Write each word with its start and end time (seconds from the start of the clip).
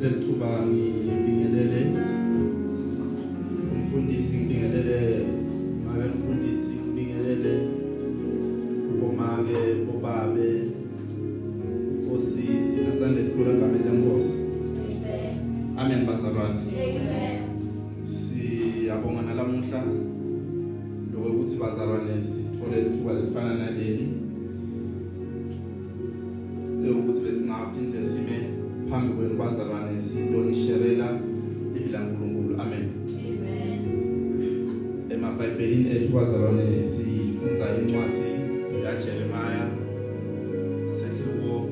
Lelithuba 0.00 0.48
ngibingelele 0.66 1.80
umfundisi 3.72 4.36
ngibingelele 4.36 4.98
make 5.84 6.08
mfundisi 6.14 6.72
ngibingelele 6.80 7.54
omake 9.04 9.60
obabe 9.92 10.48
osisi 12.14 12.76
nasande 12.86 13.20
sikole 13.24 13.50
egameni 13.50 13.84
lenkosi 13.84 14.36
amen. 15.76 16.06
Bazalwane. 16.06 16.62
Siyabonga 18.02 19.22
nalamuhla. 19.22 19.80
Lokuthi 21.12 21.56
bazalwane 21.56 22.14
sithole 22.22 22.76
ithuba 22.86 23.12
lelifana 23.12 23.54
naleli. 23.54 24.08
Ukuthi 26.98 27.20
besingaphindze 27.20 28.02
sime 28.04 28.31
phambi 28.92 29.12
kwenu 29.12 29.34
bazalwane 29.34 30.02
sidonisherela 30.02 31.08
ivila 31.76 31.98
nkulunkulu. 32.00 32.60
Amen. 32.60 32.84
Emabhayibhelini 35.10 35.90
ethu 35.96 36.08
bazalwane 36.16 36.86
sifundza 36.86 37.64
incwadzi 37.78 38.28
yajeremaya 38.84 39.64
sehluko 40.86 41.71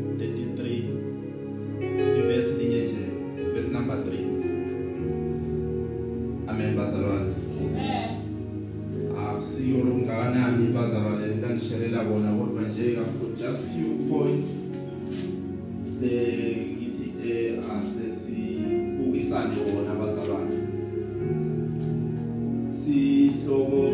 sihloko 23.50 23.89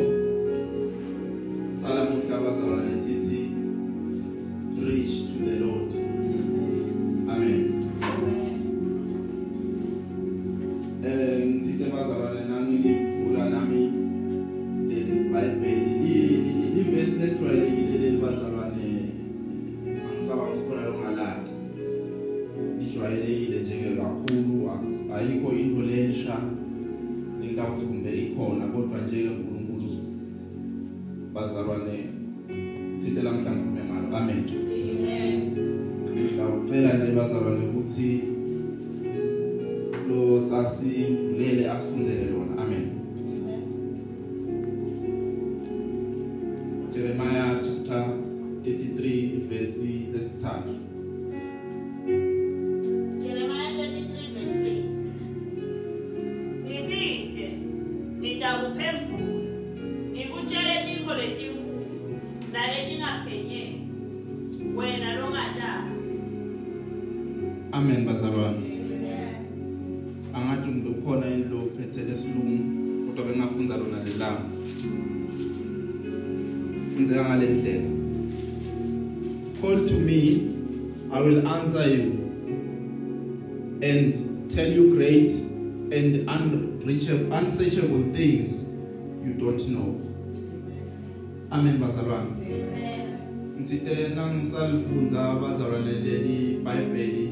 funzeka 77.07 77.25
ngale 77.25 77.47
ndlela. 77.47 77.91
Call 79.61 79.87
to 79.87 79.95
me 79.95 80.53
i 81.13 81.23
will 81.23 81.47
answer 81.47 81.87
you 81.89 82.13
and 83.83 84.51
tell 84.51 84.73
you 84.73 84.95
great 84.95 85.31
and 85.93 86.29
unreachable 86.29 87.33
unsearchable 87.33 88.13
things 88.13 88.65
you 89.25 89.35
don't 89.35 89.69
know. 89.69 90.01
Amen 91.51 91.79
bazalwane. 91.79 92.31
Ngitsite 93.57 94.09
nangisalifunza 94.15 95.35
bazalwane 95.35 95.93
leli 95.93 96.59
bible 96.65 97.29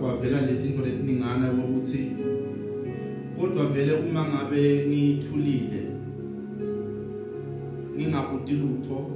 kwavela 0.00 0.40
nje 0.40 0.54
tintfo 0.54 0.82
letiningana 0.82 1.52
ukuthi 1.52 2.06
kodwa 3.40 3.66
vele 3.66 3.92
uma 3.92 4.24
ngabe 4.28 4.86
ngithulile 4.86 5.93
ngingabuti 7.96 8.52
lutho. 8.52 9.10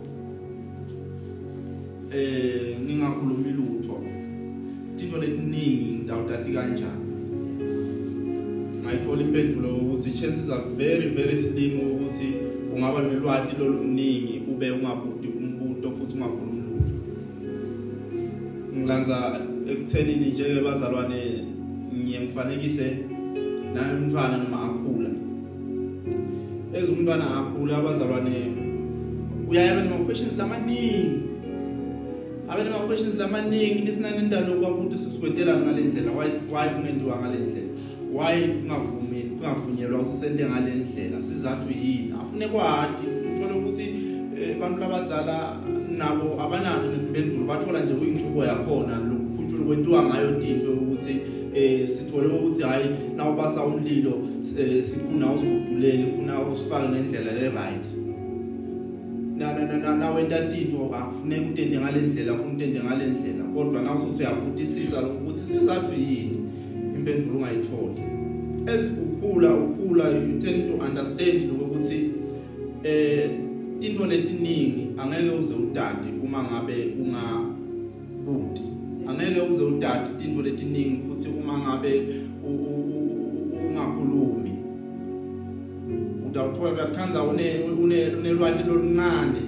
Eh 2.12 2.76
ngingakhulumi 2.84 3.52
lutho. 3.52 3.96
Tintfo 4.96 5.18
letiningi 5.18 5.94
ngidawutati 5.94 6.50
kanjani? 6.52 7.06
Ngayithola 8.82 9.22
impendulo 9.22 9.68
ukuthi 9.76 10.10
chances 10.10 10.48
are 10.50 10.64
very 10.76 11.08
very 11.10 11.36
slim 11.36 11.80
ukuthi 11.80 12.34
ungaba 12.74 13.02
nelwati 13.02 13.56
loluningi 13.58 14.42
ube 14.50 14.70
ungabuti 14.70 15.28
umbuto 15.28 15.90
futhi 15.90 16.14
ungakhulumi 16.16 16.62
lutho. 16.70 16.94
Ngilandza 18.76 19.40
ekuthenini 19.70 20.30
njeke 20.30 20.60
bazalwane 20.60 21.44
ngiye 21.94 22.20
ngifanekise 22.20 22.96
namntwana 23.74 24.36
noma 24.38 24.62
akhula. 24.62 25.10
Ezumntwana 26.74 27.24
akhula 27.38 27.76
abazalwane 27.76 28.57
uyayaba 29.48 29.82
nema 29.82 29.96
questions 29.96 30.38
lamaningi 30.38 31.28
abe 32.48 32.64
nema 32.64 32.78
questions 32.78 33.14
lamaningi 33.14 33.78
lisinani 33.78 34.18
indalo 34.18 34.60
kwabuthi 34.60 34.96
sisikwetela 34.96 35.56
ngale 35.56 35.82
ndlela 35.82 36.12
why 36.12 36.28
why 36.52 36.68
kungentiwa 36.68 37.16
ngale 37.20 37.38
ndlela? 37.38 37.68
Why 38.12 38.48
kungavumi 38.48 39.22
kungavunyelwa 39.22 40.00
usisente 40.00 40.44
ngale 40.44 40.74
ndlela? 40.74 41.22
Sizathu 41.22 41.72
yini? 41.82 42.14
Afune 42.20 42.48
kwati 42.48 43.02
uthole 43.32 43.52
ukuthi 43.52 43.94
abantu 44.56 44.80
labadzala 44.80 45.56
nabo 45.98 46.40
abanalo 46.40 46.92
impendulo 46.92 47.44
bathola 47.44 47.80
nje 47.80 47.94
kuyinchubo 47.94 48.44
yakhona 48.44 48.96
lokukhutshula 48.96 49.64
kwentiwa 49.64 50.02
ngayo 50.02 50.30
tintwe 50.40 50.68
ukuthi 50.68 51.16
eh 51.54 51.88
sithole 51.88 52.26
ukuthi 52.26 52.62
hayi 52.62 52.86
nawo 53.16 53.36
basa 53.36 53.64
umlilo 53.64 54.12
sifuna 54.82 55.32
usigudulele 55.32 56.04
kufuna 56.04 56.40
usifake 56.40 56.88
ngendlela 56.88 57.32
le 57.32 57.48
right 57.48 58.07
na 59.38 59.52
na 59.52 59.78
na 59.78 59.94
na 59.94 60.10
wenta 60.10 60.46
tinto 60.46 60.94
akufuneka 60.94 61.50
utende 61.50 61.78
ngale 61.78 62.00
ndlela 62.00 62.32
ufuna 62.32 62.54
utende 62.54 62.80
ngale 62.80 63.06
ndlela 63.06 63.44
kodwa 63.54 63.82
nawo 63.82 64.06
usuyabutisisa 64.06 65.02
ukuthi 65.02 65.46
sizathu 65.46 65.92
yini? 65.92 66.38
Impendulo 66.96 67.38
ungayithola 67.38 67.94
as 68.66 68.90
ukhula 68.90 69.54
ukhula 69.54 70.08
you 70.08 70.38
tend 70.38 70.68
to 70.68 70.74
understand 70.84 71.50
ukuthi 71.52 72.10
eh 72.82 73.30
tinto 73.80 74.06
letiningi 74.06 74.88
angeke 74.98 75.30
uze 75.30 75.54
udadi 75.54 76.08
uma 76.22 76.42
ngabe 76.44 76.94
ungabuti. 77.00 78.62
Angeke 79.08 79.40
uze 79.40 79.62
udadi 79.62 80.10
tinto 80.18 80.42
letiningi 80.42 81.02
futhi 81.08 81.28
uma 81.28 81.58
ngabe 81.58 82.02
ungakhulumi. 83.64 84.57
Utawuthola 86.30 86.72
uyakhanza 86.72 87.22
une 87.22 87.46
unelwati 88.18 88.62
loluncane. 88.62 89.42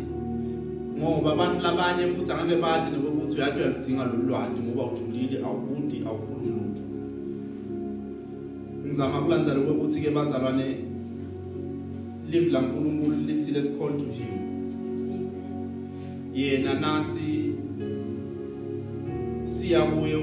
Ngoba 0.99 1.33
abantu 1.33 1.63
labanye 1.63 2.07
futhi 2.13 2.33
angeke 2.33 2.63
badi 2.63 2.91
nokuthi 2.91 3.37
uyathi 3.37 3.59
uyaludzinga 3.59 4.05
lolu 4.05 4.23
lwati 4.29 4.61
ngoba 4.63 4.85
uthulile 4.85 5.39
awubuti 5.47 5.97
awukhulumi 6.07 6.49
lutho. 6.57 6.83
Ngizama 8.85 9.23
kulandzela 9.23 9.61
ukuthi 9.61 10.01
ke 10.01 10.11
bazalwane 10.11 10.67
live 12.31 12.51
la 12.51 12.61
nkulunkulu 12.61 13.17
lithi 13.27 13.53
let's 13.53 13.69
call 13.79 13.97
to 13.97 14.05
him 14.05 14.41
yena 16.35 16.75
nasi 16.75 17.55
siya 19.45 19.83
kuye 19.83 20.17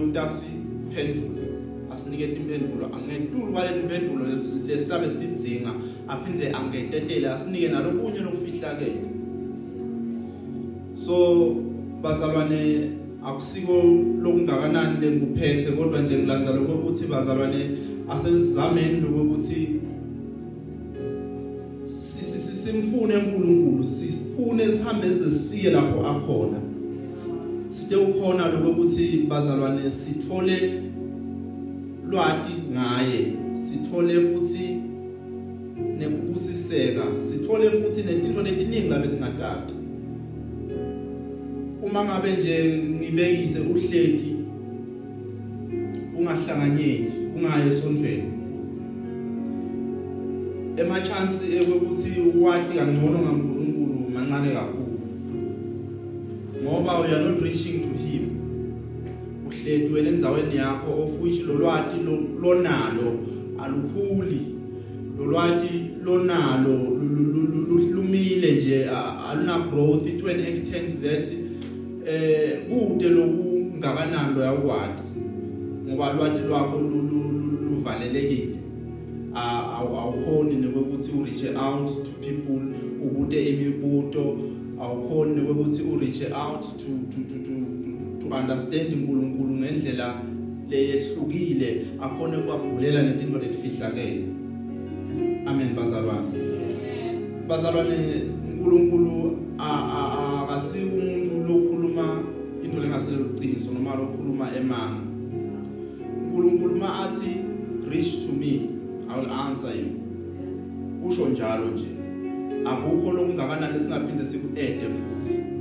utasiphendule 1.97 1.97
asinike 1.97 2.23
imphendulo 2.23 2.85
angentulu 2.95 3.53
kwale 3.53 3.81
imphendulo 3.81 4.25
lesitabe 4.67 5.09
sidzinga 5.09 5.71
aphindze 6.07 6.51
angetetele 6.51 7.29
asinike 7.29 7.69
nalokunye 7.69 8.19
lokufihlakele 8.19 9.01
so 10.93 11.55
bazalwane 12.01 12.91
akusiko 13.25 13.73
lokungakanani 14.21 15.01
lengikuphethe 15.01 15.71
kodwa 15.71 16.01
nje 16.01 16.17
ngilandza 16.17 16.51
lokuthi 16.51 17.05
bazalwane 17.07 17.69
asesizameni 18.09 19.01
lokuthi 19.01 19.79
simfune 22.63 23.15
uNkulunkulu 23.15 23.83
sifune 23.83 24.67
sihambe 24.67 25.07
sesifike 25.07 25.69
lapho 25.69 26.07
akhona. 26.07 26.59
Site 27.69 27.95
ukhona 27.95 28.47
lokuthi 28.47 29.25
bazalwane 29.29 29.91
sithole 29.91 30.86
lwati 32.09 32.53
ngaye 32.71 33.33
sithole 33.53 34.13
futhi 34.13 34.77
nekubusiseka 35.97 37.03
sithole 37.17 37.71
futhi 37.71 38.03
netinto 38.03 38.41
letiningi 38.41 38.89
labe 38.89 39.07
singatati. 39.07 39.73
Uma 41.83 42.03
ngabe 42.05 42.31
nje 42.31 42.83
ngibekise 42.99 43.59
uhleti 43.59 44.35
ungahlanganyeli 46.17 47.11
ungaye 47.35 47.67
esontweni 47.67 48.37
ema 50.77 51.01
chance 51.01 51.59
ukuthi 51.75 52.21
uwati 52.21 52.73
kangcono 52.73 53.19
ngaNkulunkulu 53.19 54.09
mancane 54.13 54.53
kakhulu 54.53 54.99
ngoba 56.63 56.99
we 56.99 57.07
are 57.07 57.23
not 57.23 57.41
reaching 57.41 57.76
uhleti 59.67 59.93
wena 59.93 60.09
endzaweni 60.09 60.55
yakho 60.55 61.03
of 61.03 61.21
which 61.21 61.41
lo 61.41 61.53
lwati 61.53 61.95
lonalo 62.41 63.19
alukhuli. 63.59 64.41
Lo 65.17 65.25
lwati 65.25 65.69
lonalo 66.03 66.77
lumile 67.93 68.51
nje 68.51 68.85
aluna 69.29 69.59
growth 69.69 70.19
to 70.19 70.27
an 70.27 70.39
extent 70.39 71.01
that 71.01 71.27
eh 72.07 72.59
kude 72.69 73.09
lokungakanani 73.09 74.35
lo 74.35 74.41
yakwati 74.41 75.03
ngoba 75.87 76.13
lwati 76.13 76.41
lwakho 76.41 76.81
luvalelekile. 77.69 78.55
Awukhoni 79.35 80.55
nokuthi 80.55 81.11
u 81.11 81.25
reach 81.25 81.43
out 81.55 81.87
to 81.87 82.11
people 82.21 82.61
ubute 83.03 83.49
imibuto 83.49 84.37
awukhoni 84.81 85.35
nokuthi 85.35 85.81
u 85.81 85.99
reach 85.99 86.21
out 86.31 86.61
to 86.61 86.89
to 87.11 87.17
to 87.45 87.76
to, 88.29 88.33
to 88.33 88.35
understand 88.35 88.93
uNkulunkulu 88.93 89.53
ngendlela 89.53 90.21
leyehlukile 90.69 91.85
akhone 92.01 92.37
kwambulela 92.37 93.03
nezinto 93.03 93.39
letifihlakele 93.39 94.23
amen 95.45 95.75
bazalwane. 95.75 96.27
Bazalwane 97.47 97.97
uNkulunkulu 98.51 99.37
akasi 99.57 100.77
umuntu 100.79 101.47
lokhuluma 101.47 102.23
into 102.63 102.79
lengasele 102.79 103.17
uqiniso 103.17 103.71
noma 103.71 103.95
lokhuluma 103.95 104.49
emanga. 104.57 105.01
uNkulunkulu 106.25 106.75
ma 106.75 107.03
athi 107.03 107.37
reach 107.89 108.25
to 108.25 108.33
me 108.33 108.69
I 109.09 109.19
will 109.19 109.31
answer 109.31 109.71
you. 109.75 110.03
Usho 111.03 111.29
njalo 111.29 111.65
nje. 111.65 111.85
Akukho 112.65 113.11
lokungakanani 113.11 113.79
singaphinde 113.79 114.25
sikuede 114.25 114.79
futhi. 114.79 115.56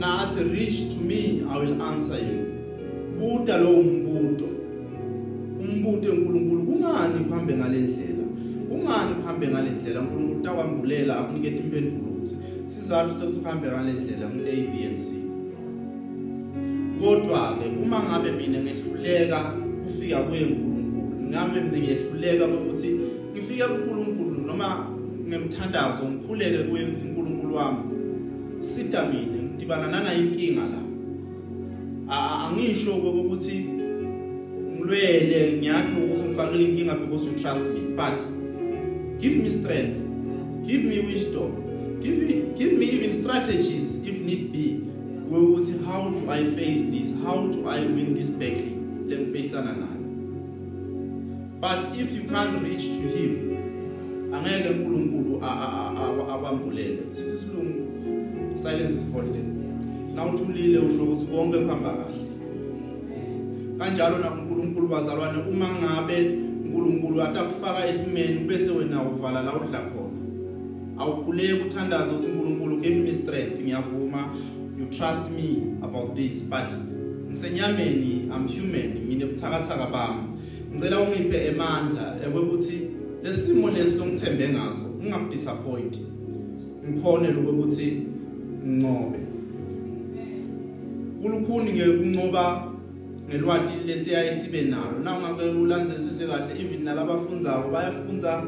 Nathi 0.00 0.40
reach 0.52 0.94
to 0.94 0.98
me 1.08 1.44
I 1.48 1.58
will 1.58 1.82
answer 1.82 2.18
you. 2.18 2.40
Buta 3.18 3.58
lo 3.58 3.82
mbuto. 3.82 4.48
Umbuto 5.60 6.12
enkulunkulu 6.12 6.62
kungani 6.62 7.24
kuhambe 7.24 7.54
ngalendlela 7.54 8.24
kungani 8.68 9.14
kuhambe 9.14 9.48
ngalendlela 9.48 10.00
uNkulunkulu 10.00 10.42
takwambulela 10.42 11.18
akunikete 11.18 11.58
impendulo. 11.58 12.10
Ukuthi 12.12 12.36
sizathu 12.66 13.18
sokuthi 13.18 13.40
uhambe 13.40 13.68
ngalendlela 13.68 14.26
ngu 14.30 14.40
A 14.46 14.56
B 14.72 14.84
and 14.86 14.98
C. 14.98 15.14
Kodwa 17.00 17.56
ke 17.58 17.66
uma 17.82 18.02
ngabe 18.02 18.30
mina 18.32 18.58
ngehluleka 18.60 19.40
kufika 19.84 20.22
kwenkulunkulu 20.22 21.28
ngabe 21.30 21.60
mina 21.60 21.78
ngehluleka 21.78 22.46
ukuthi 22.46 23.00
ngifike 23.32 23.64
kuNkulunkulu 23.64 24.46
noma 24.46 24.86
ngemthandazo 25.28 26.04
ngikhuleke 26.04 26.58
kuyenza 26.58 27.06
uNkulunkulu 27.06 27.54
wami 27.54 27.78
sita 28.60 29.04
mina. 29.08 29.39
Ngidibana 29.60 29.86
nana 29.86 30.14
inkinga 30.14 30.62
la. 30.62 30.80
Angisho 32.08 32.94
ukuthi 32.94 33.66
ngilwele 34.72 35.52
ngiyathi 35.58 36.00
ukuthi 36.00 36.24
ngifakele 36.24 36.64
inkinga 36.64 36.94
because 36.94 37.26
you 37.26 37.32
trust 37.32 37.62
me. 37.62 37.80
But 37.96 38.22
give 39.20 39.36
me 39.36 39.50
strength. 39.50 39.98
Give 40.66 40.84
me 40.84 41.00
wisdom. 41.00 42.00
Give 42.00 42.18
me 42.18 42.54
give 42.56 42.72
me 42.78 42.86
even 42.86 43.22
strategies 43.22 44.02
if 44.04 44.20
need 44.20 44.52
be 44.52 44.80
ukuthi 45.30 45.84
how 45.84 46.10
do 46.10 46.30
i 46.30 46.44
face 46.44 46.82
this? 46.90 47.12
How 47.24 47.46
do 47.46 47.68
i 47.68 47.80
win 47.80 48.14
this 48.14 48.30
battle? 48.30 48.72
Lengifacana 49.06 49.74
nayo. 49.76 50.00
But 51.60 51.84
if 51.96 52.12
you 52.14 52.24
can't 52.24 52.62
reach 52.62 52.86
to 52.86 53.00
him 53.00 53.50
angeke 54.32 54.68
uNkulunkulu 54.68 55.42
abambulele 56.32 57.02
sithi 57.08 57.36
silungu 57.36 57.89
silence 58.56 58.94
is 58.94 59.04
golden 59.04 59.60
nawuthulile 60.14 60.78
usho 60.78 61.02
ukuthi 61.02 61.26
konke 61.26 61.58
kuhamba 61.58 61.90
kahle. 61.90 62.24
Kanjalo 63.78 64.18
na 64.18 64.30
uNkulunkulu 64.34 64.88
bazalwane 64.88 65.38
uma 65.50 65.68
ngabe 65.68 66.38
uNkulunkulu 66.64 67.22
atakufaka 67.22 67.88
esimeni 67.88 68.38
bese 68.38 68.70
wena 68.70 69.02
uvala 69.02 69.42
la 69.42 69.52
udla 69.52 69.80
khona. 69.80 70.20
Awukhuleki 70.98 71.52
uthandaza 71.52 72.12
ukuthi 72.12 72.28
uNkulunkulu 72.28 72.76
give 72.80 72.96
me 72.96 73.14
strength 73.14 73.60
ngiyavuma. 73.60 74.28
You 74.78 74.86
trust 74.86 75.30
me 75.30 75.76
about 75.82 76.16
this 76.16 76.42
but 76.42 76.72
ngisenyameni 77.30 78.30
i'm 78.34 78.48
human 78.48 79.06
ngine 79.06 79.26
buthakathaka 79.26 79.86
bami. 79.86 80.22
Ngicela 80.74 81.00
ungiphe 81.00 81.46
emandla 81.46 82.16
ekwekuthi 82.26 82.80
lesimo 83.22 83.70
lesi 83.70 83.96
longithembe 83.96 84.48
ngaso 84.48 84.86
ungakudisappoint 85.00 85.98
ngikhone 86.88 87.28
lokuthi 87.28 88.09
ngincobe 88.66 89.18
kulukhuni 91.22 91.72
ngekuncoba 91.72 92.70
ngelwati 93.28 93.72
lesiyaye 93.86 94.40
sibe 94.40 94.62
nalo. 94.62 94.98
Nawungake 95.04 95.44
ulandzele 95.44 96.26
kahle 96.28 96.60
even 96.60 96.84
nalabafundzako 96.84 97.70
bayafunza 97.70 98.42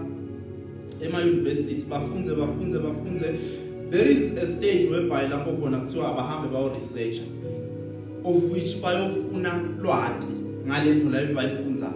ema 1.00 1.19
university 1.19 1.85
bafunze 1.85 2.35
bafunze 2.35 2.79
bafunze. 2.79 3.26
There 3.91 4.12
is 4.12 4.32
a 4.38 4.47
stage 4.47 4.88
whereby 4.91 5.29
lapho 5.29 5.53
khona 5.53 5.79
kuthiwa 5.79 6.09
abahambe 6.09 6.49
bayo 6.49 6.69
researcher 6.75 7.25
of 8.25 8.53
which 8.53 8.81
bayofuna 8.82 9.62
lwati 9.82 10.26
ngalento 10.67 11.11
la 11.11 11.35
bayifunza 11.35 11.92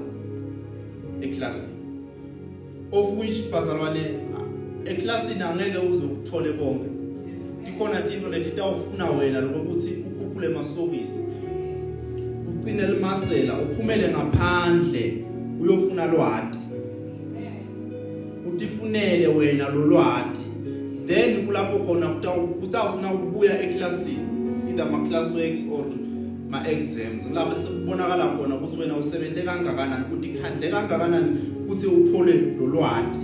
eclassini 1.20 1.74
of 2.92 3.18
which 3.18 3.50
bazalwane 3.50 4.00
eclassini 4.84 5.42
angeke 5.42 5.78
uze 5.78 6.04
ukuthole 6.04 6.52
konke. 6.52 6.95
Ikhona 7.76 8.00
into 8.10 8.28
leti 8.28 8.50
tawufuna 8.50 9.10
wena 9.10 9.40
lokuthi 9.40 10.04
ukhuphule 10.06 10.48
masokisi. 10.48 11.20
Ugcine 12.48 12.86
limasela 12.86 13.58
uphumele 13.58 14.08
ngaphandle 14.08 15.24
uyofuna 15.60 16.06
lwati. 16.06 16.58
Utifunele 18.46 19.26
wena 19.26 19.68
lo 19.68 19.86
lwati. 19.86 20.40
Then 21.06 21.46
kulapho 21.46 21.78
khona 21.78 22.08
kutawusina 22.60 23.14
ukubuya 23.14 23.62
eclassini 23.62 24.26
either 24.68 24.86
ma 24.86 25.06
class 25.08 25.30
works 25.32 25.62
or 25.70 25.84
ma 26.48 26.66
exams 26.66 27.26
lapho 27.26 27.54
sekubonakala 27.54 28.36
khona 28.36 28.54
ukuthi 28.56 28.80
wena 28.80 28.96
usebenze 28.96 29.42
kangakanani 29.42 30.04
ukuthi 30.04 30.28
ikhandle 30.28 30.70
kangakanani 30.70 31.36
ukuthi 31.64 31.86
uthole 31.86 32.32
lo 32.32 32.66
lwati. 32.66 33.20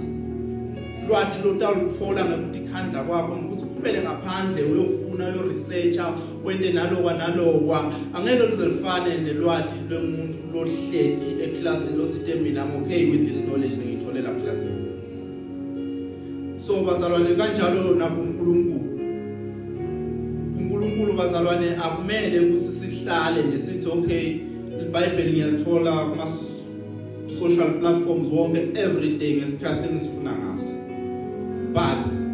Lotalutfola 1.44 2.24
ngekuthi 2.24 2.58
ikhandla 2.58 3.02
kwakho 3.02 3.34
ukuthi 3.82 3.88
uphumele 3.88 4.02
ngaphandle 4.02 4.62
uyofuna 4.62 5.28
uyo 5.28 5.48
researcher 5.48 6.14
wente 6.44 6.72
nalokwa 6.72 7.14
nalokwa 7.14 7.92
angeke 8.14 8.46
lizolifane 8.46 9.18
nelwati 9.18 9.74
lomuntu 9.90 10.38
lohleti 10.52 11.42
eclassini 11.44 11.96
lothi 11.96 12.34
mina 12.42 12.62
I'm 12.62 12.82
okay 12.82 13.10
with 13.10 13.26
this 13.26 13.44
knowledge 13.44 13.76
ngiyitholela 13.76 14.30
classini 14.30 14.86
so 16.56 16.82
bazalwane 16.82 17.34
kanjalo 17.34 17.94
nakuNkulunkulu 17.94 18.80
uNkulunkulu 20.58 21.12
bazalwane 21.12 21.76
akumele 21.76 22.40
ukuthi 22.40 22.72
sihlale 22.72 23.42
nje 23.42 23.58
sithi 23.58 23.88
okay 23.88 24.36
iBhayibheli 24.80 25.32
ngiyalithola 25.32 25.92
kuma 25.92 26.26
social 27.38 27.80
platforms 27.80 28.28
wonke 28.32 28.58
every 28.74 29.16
day 29.18 29.36
ngesikhathi 29.36 29.88
engisifuna 29.88 30.32
ngaso. 30.32 30.72
But 31.72 32.31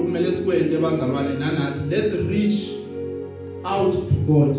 lokumele 0.00 0.32
sikwente 0.32 0.78
bazalwane 0.78 1.38
nanathi 1.38 1.80
let's 1.90 2.14
reach 2.30 2.70
out 3.64 3.92
to 3.92 4.14
God. 4.26 4.56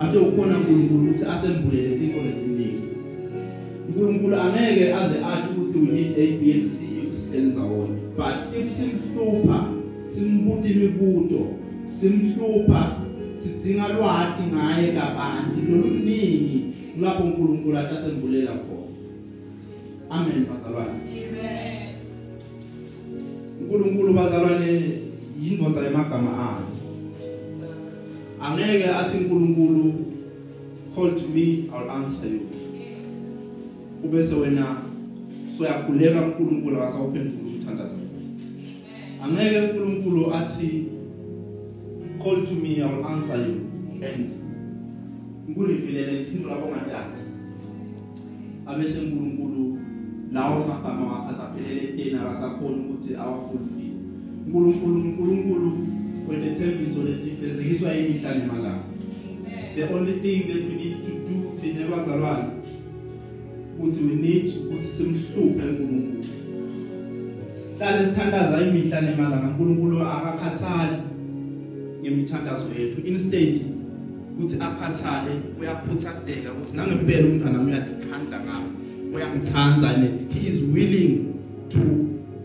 Ake 0.00 0.18
ukhona 0.18 0.58
uNkulunkulu 0.58 1.02
ukuthi 1.02 1.24
asembulele 1.24 1.94
into 1.94 2.22
letiningi 2.22 2.82
uNkulunkulu 3.88 4.36
angeke 4.36 4.94
aze 4.94 5.14
athi 5.18 5.60
ukuthi 5.60 5.78
we 5.78 5.86
need 5.86 6.18
A 6.18 6.38
B 6.38 6.52
and 6.52 6.70
C 6.70 6.86
senza 7.32 7.60
wona. 7.60 7.96
But 8.16 8.56
if 8.58 8.72
simhlupha 8.76 9.68
simbuta 10.06 10.68
imibuto 10.68 11.46
simhlupha 12.00 12.96
sidinga 13.42 13.88
lwati 13.88 14.42
ngaye 14.42 14.92
kabanti 14.92 15.60
loluningi 15.70 16.62
lapho 17.00 17.22
uNkulunkulu 17.24 17.78
atasemvulela 17.78 18.52
khona. 18.52 18.84
Amen 20.10 20.46
bazalwane. 20.46 21.83
uNkulunkulu 23.64 24.12
bazalwane 24.14 24.70
yindvodza 25.42 25.84
yemagama 25.84 26.30
akhe 26.48 26.64
angeke 28.40 28.88
athi 28.88 29.16
uNkulunkulu 29.18 29.94
call 30.94 31.14
to 31.14 31.28
me 31.28 31.68
I'll 31.72 31.90
answer 31.90 32.28
you. 32.28 32.40
Ubese 34.04 34.34
wena 34.34 34.76
soyakhuleka 35.58 36.26
uNkulunkulu 36.26 36.76
akasawuphendula 36.76 37.48
umthandazo. 37.48 37.96
Angeke 39.22 39.60
uNkulunkulu 39.60 40.34
athi 40.34 40.84
call 42.22 42.44
to 42.44 42.54
me 42.54 42.82
I'll 42.82 43.06
answer 43.06 43.36
you 43.36 43.54
and 44.02 44.30
ngulifilele 45.50 46.12
ngiphendula 46.12 46.54
bongathatha 46.54 47.22
abese 48.66 48.98
uNkulunkulu 48.98 49.53
lawo 50.34 50.66
magama 50.66 51.12
wakhe 51.12 51.30
asaphelele 51.30 51.86
tena 51.96 52.22
akasakhona 52.22 52.76
ukuthi 52.76 53.14
awafulfill 53.14 53.94
uNkulunkulu 54.46 55.00
uNkulunkulu 55.00 55.78
wenethembiso 56.28 57.02
letifezekiswa 57.02 57.94
imihla 57.94 58.34
nemalanga. 58.34 58.84
The 59.76 59.94
only 59.94 60.12
thing 60.12 60.48
that 60.48 60.62
we 60.68 60.74
need 60.82 60.96
to 61.04 61.12
do 61.26 61.56
thina 61.60 61.86
bazalwane 61.86 62.44
ukuthi 63.78 64.04
we 64.04 64.14
need 64.14 64.52
ukuthi 64.66 64.88
simhluphe 64.96 65.62
uNkulunkulu 65.68 66.24
sihlale 67.52 68.06
sithandaza 68.06 68.60
imihla 68.60 69.00
nemalanga 69.00 69.46
uNkulunkulu 69.48 70.02
akakhathali 70.02 70.98
ngemithandazo 72.02 72.64
yethu. 72.78 73.00
Instead 73.06 73.60
ukuthi 74.34 74.56
akhathale 74.56 75.32
uyaphuthatheka 75.60 76.52
ukuthi 76.52 76.76
nangempela 76.76 77.26
umntwana 77.28 77.60
uyadikhandla 77.60 78.40
ngami 78.44 78.83
uyangithanza 79.14 79.90
and 79.94 80.32
he 80.32 80.48
is 80.48 80.60
willing 80.60 81.34
to 81.68 81.78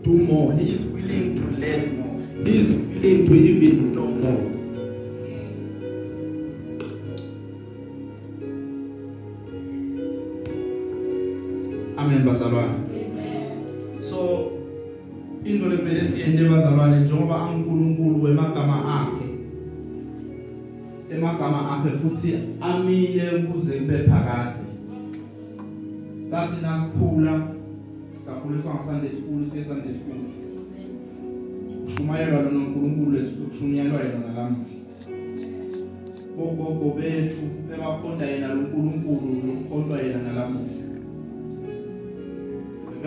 do 0.02 0.12
more. 0.12 0.52
He 0.54 0.72
is 0.72 0.80
willing 0.80 1.34
to 1.36 1.44
learn 1.60 1.96
more. 1.98 2.44
He 2.44 2.60
is 2.60 2.68
willing 2.70 3.26
to 3.26 3.34
even 3.34 3.89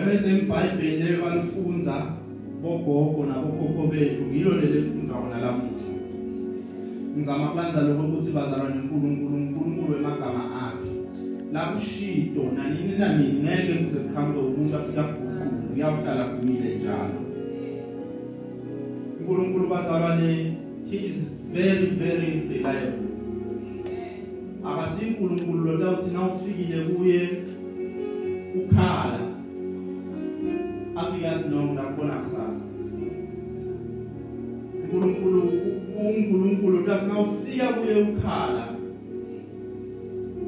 vele 0.04 0.18
sembhayibheli 0.18 1.22
balifunza 1.22 1.94
bogogo 2.62 3.26
nabokhokho 3.26 3.86
bethu 3.86 4.22
ngilo 4.26 4.50
leli 4.60 4.80
lifunda 4.80 5.14
khona 5.14 5.38
lamuhla. 5.38 5.94
Ngizama 7.16 7.48
kwenza 7.48 7.80
lokho 7.82 8.02
ukuthi 8.02 8.32
bazalwane 8.32 8.80
uNkulunkulu 8.80 9.36
uNkulunkulu 9.36 9.92
wemagama 9.92 10.44
akhe. 10.66 10.90
La 11.52 11.60
kushido 11.66 12.42
nanini 12.56 12.98
nanini 12.98 13.42
ngeke 13.42 13.74
kuze 13.84 13.98
kukhambe 13.98 14.38
umuntu 14.38 14.76
afika 14.76 15.04
fuqulu 15.04 15.74
uyawuhlala 15.74 16.24
kumile 16.24 16.74
njalo. 16.76 17.18
uNkulunkulu 19.20 19.68
bazalwane 19.68 20.56
he 20.90 20.96
is 20.96 21.16
very 21.52 21.86
very 21.86 22.30
reliable. 22.48 23.04
Akasinkulunkulu 24.64 25.64
lotawuthi 25.64 26.10
na 26.10 26.22
ufikile 26.22 26.84
kuye 26.84 27.43
uNkulunkulu 36.16 36.78
uthi 36.78 37.06
nawufika 37.06 37.66
kuye 37.72 38.02
ukhala 38.02 38.68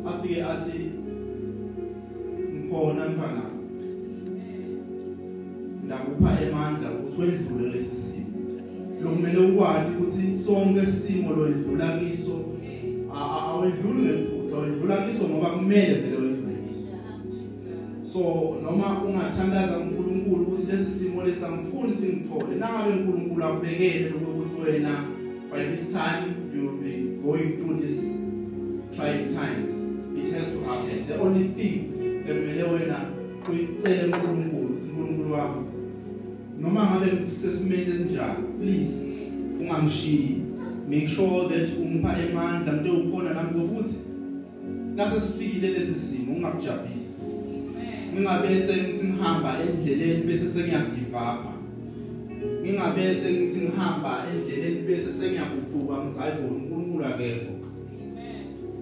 afike 0.06 0.42
athi 0.42 0.80
ngikhona 2.54 3.08
mfana 3.08 3.42
ndakupha 5.84 6.40
emandla 6.46 6.90
ukuthi 6.90 7.20
wedlule 7.20 7.68
lesi 7.68 7.96
simo. 7.96 8.26
Lokumele 9.02 9.38
ukwazi 9.38 9.90
ukuthi 9.96 10.38
sonke 10.44 10.86
simo 10.86 11.32
lo 11.32 11.48
edlula 11.48 11.98
kiso 11.98 12.44
awedluli 13.14 14.02
ngephutha 14.02 14.58
wedlula 14.58 14.96
kiso 14.96 15.28
ngoba 15.28 15.50
kumele 15.50 15.94
vele 15.94 16.16
wedlule 16.16 16.56
kiso. 16.68 16.88
So 18.12 18.20
noma 18.62 19.02
ungathandaza 19.04 19.78
uNkulunkulu 19.78 20.42
ukuthi 20.42 20.72
lesi 20.72 20.90
simo 20.98 21.22
lesangifuni 21.22 21.92
singithole. 21.94 22.56
Nangabe 22.58 22.92
uNkulunkulu 22.92 23.44
akubekele 23.44 24.12
ukuthi 24.16 24.70
wena 24.70 25.04
by 25.56 25.64
this 25.64 25.90
time 25.90 26.50
you 26.52 26.66
will 26.66 26.76
be 26.76 27.16
going 27.24 27.56
through 27.56 27.80
this 27.80 28.00
trying 28.94 29.34
times. 29.34 29.72
It 30.14 30.34
has 30.34 30.52
to 30.52 30.64
happen. 30.64 31.06
The 31.08 31.18
only 31.18 31.48
thing 31.48 31.92
lemele 32.26 32.62
wena 32.62 33.00
uyicele 33.48 34.04
uNkulunkulu 34.04 34.78
uNkulunkulu 34.88 35.32
wami 35.32 35.66
noma 36.60 36.90
ngabe 36.90 37.06
kusesimeni 37.06 37.90
esinjalo 37.90 38.42
please 38.60 39.06
ungamshiyi. 39.60 40.42
Make 40.88 41.08
sure 41.08 41.48
that 41.48 41.68
umpa 41.78 42.16
emandla 42.18 42.72
into 42.72 42.92
ukhona 42.92 43.34
nami 43.34 43.64
ukuthi 43.64 43.96
nase 44.94 45.20
sifikile 45.20 45.68
lesi 45.68 45.94
simo 45.94 46.32
ungakujabulisi. 46.32 47.22
Ngingabese 48.14 48.82
ngithi 48.82 49.06
ngihamba 49.06 49.58
endleleni 49.60 50.22
bese 50.22 50.48
sengiyagive 50.48 51.16
up 51.16 51.55
ngingabese 52.66 53.26
ngithi 53.32 53.58
ngihamba 53.60 54.12
endleleni 54.30 54.80
bese 54.86 55.10
sengiyaguquka 55.18 55.94
ngithi 56.02 56.18
hayibo 56.18 56.46
uNkulunkulu 56.54 57.04
akekho. 57.10 57.52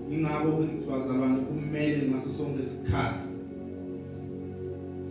Ngingabo 0.09 0.49
ukuthi 0.49 0.85
bazalwane 0.89 1.39
kumele 1.47 2.01
ngaso 2.09 2.31
sonke 2.37 2.63
isikhathi 2.65 3.29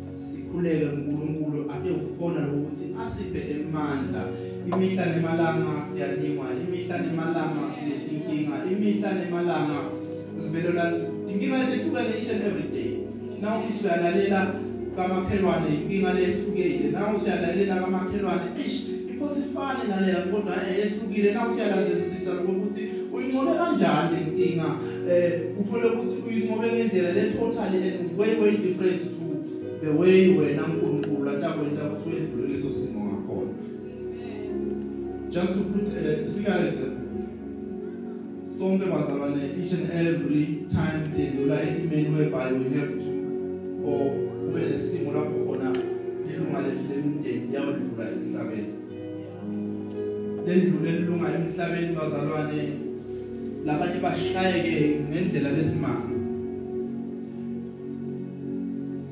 sikhuleke 0.10 0.86
uNkulunkulu 0.86 1.60
ake 1.74 1.90
ukukhona 1.98 2.42
ukuthi 2.50 2.86
asiphe 3.02 3.40
emandla. 3.54 4.22
Imihla 4.70 5.06
nemalanga 5.06 5.74
siyalingwa 5.90 6.48
imihla 6.64 6.96
nemalanga 7.06 7.64
sinezinkinga 7.76 8.56
imihla 8.72 9.10
nemalanga 9.20 9.78
sivelela. 10.42 10.84
Inkinga 11.30 11.70
lehlukene 11.70 12.14
each 12.18 12.32
and 12.34 12.44
every 12.50 12.68
day. 12.74 12.92
Nawu 13.42 13.62
futhi 13.62 13.86
uyalalela 13.86 14.40
kamakhelwane 14.96 15.70
inkinga 15.76 16.14
lehlukile 16.14 16.92
nawu 16.92 17.20
uyalalela 17.22 17.76
kamakhelwane 17.76 18.48
ish 18.66 18.78
iphosifane 19.12 19.84
naleya 19.90 20.22
kodwa 20.22 20.56
eyehlukile 20.70 21.34
nawu 21.34 21.54
uyalandelisisa 21.54 22.32
ukuthi 22.32 22.84
uyinqobe 23.14 23.54
kanjani 23.60 24.18
inkinga? 24.22 24.70
Eh 25.12 25.42
uthole 25.60 25.86
ukuthi 25.90 26.18
uyinqobe 26.28 26.68
ngendlela 26.74 27.12
le 27.14 27.24
totally 27.32 27.80
and 27.90 28.18
way 28.18 28.32
way 28.42 28.58
different 28.58 29.02
to 29.02 29.26
the 29.82 29.92
way 30.00 30.38
wena 30.38 30.66
uNkulunkulu 30.66 31.30
atakwenda 31.30 31.84
ukuthi 31.86 32.10
wedlule 32.16 32.48
leso 32.54 32.70
simo 32.72 33.00
ngakhona. 33.06 33.54
Just 35.30 35.54
to 35.54 35.62
put 35.72 35.88
a 35.98 36.24
typical 36.26 36.68
example 36.68 37.04
sonke 38.58 38.86
bazalwane 38.86 39.44
each 39.60 39.74
and 39.74 39.90
every 39.92 40.46
time 40.70 41.10
siyedlula 41.16 41.62
etimeni 41.62 42.10
whereby 42.16 42.52
we 42.54 42.78
have 42.80 42.94
to 43.04 43.12
or 43.86 44.23
kube 44.54 44.66
lesimo 44.70 45.12
lapho 45.12 45.46
khona 45.46 45.70
ilunga 46.30 46.60
lethu 46.66 46.86
lemndeni 46.90 47.54
yawedlula 47.54 48.06
emhlabeni. 48.14 48.74
Lendlule 50.46 50.90
elunga 50.90 51.28
emhlabeni 51.38 51.96
bazalwane 51.96 52.62
labanye 53.66 53.98
bashayeke 54.04 54.78
ngendlela 55.10 55.50
lesimanga. 55.58 56.18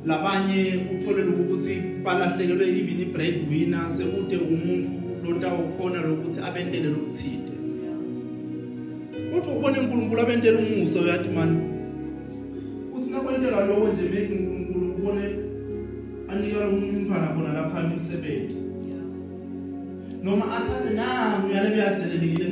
Labanye 0.06 0.60
uthole 0.94 1.22
ukuthi 1.24 1.76
balahlekelwe 2.06 2.66
even 2.70 3.02
ibreadwinner 3.02 3.90
sekude 3.90 4.38
umuntu 4.38 4.90
lotawukhona 5.24 6.02
lokuthi 6.02 6.40
abentele 6.40 6.90
lokuthide 6.90 7.52
kodwa 9.32 9.54
ubone 9.58 9.80
uNkulunkulu 9.80 10.22
abentela 10.22 10.60
umusa 10.60 11.00
uyathi 11.02 11.30
man 11.30 11.52
uthi 12.96 13.10
nakwentela 13.12 13.66
lokho 13.66 13.88
nje 13.88 14.06
uNkulunkulu 14.06 14.51
ubone 15.12 15.28
anika 16.30 16.60
lo 16.66 16.78
umntwana 16.78 17.28
khona 17.36 17.54
lapha 17.54 17.80
emsebenzi. 17.84 18.58
Noma 20.24 20.46
athathe 20.56 20.96
nami 20.96 21.50
uyale 21.50 21.70
beyadzelelekile 21.76 22.46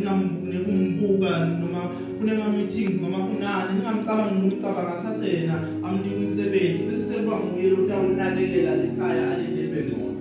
nekumbuka 0.52 1.46
noma 1.62 1.82
kunema 2.20 2.50
meetings 2.50 3.02
noma 3.02 3.18
kunani 3.28 3.74
ningamcabangi 3.74 4.42
umcabanga 4.44 4.98
athathe 4.98 5.28
yena 5.34 5.56
amnike 5.84 6.16
umsebenzi. 6.16 6.84
Bese 6.88 7.04
sekuba 7.10 7.40
nguye 7.40 7.70
lo 7.70 7.78
utawunakekela 7.84 8.76
lekhaya 8.76 9.32
alilebe 9.32 9.80
ngcono. 9.84 10.20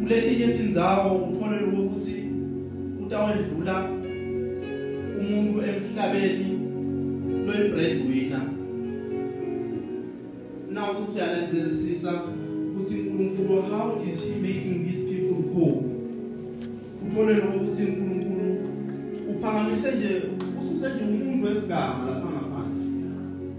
Kuletinye 0.00 0.48
tindzawo 0.56 1.10
uthole 1.28 1.56
ukuthi 1.68 2.18
utawendlula 3.02 3.76
umuntu 5.20 5.62
emhlabeni 5.68 6.50
loyi 7.46 7.68
breadwinner 7.70 8.13
uyalandelisisa 11.14 12.12
ukuthi 12.70 12.94
uNkulunkulu 13.00 13.62
how 13.62 14.02
is 14.08 14.24
he 14.24 14.34
making 14.42 14.84
these 14.86 15.02
people 15.10 15.42
whole 15.54 15.78
uthole 17.06 17.32
ukuthi 17.32 17.82
uNkulunkulu 17.82 18.58
uphakamise 19.30 19.88
nje 19.96 20.22
ususe 20.60 20.86
nje 20.88 21.04
umuntu 21.04 21.46
wesigaba 21.46 22.04
lapha 22.06 22.28
ngaphandle. 22.34 22.84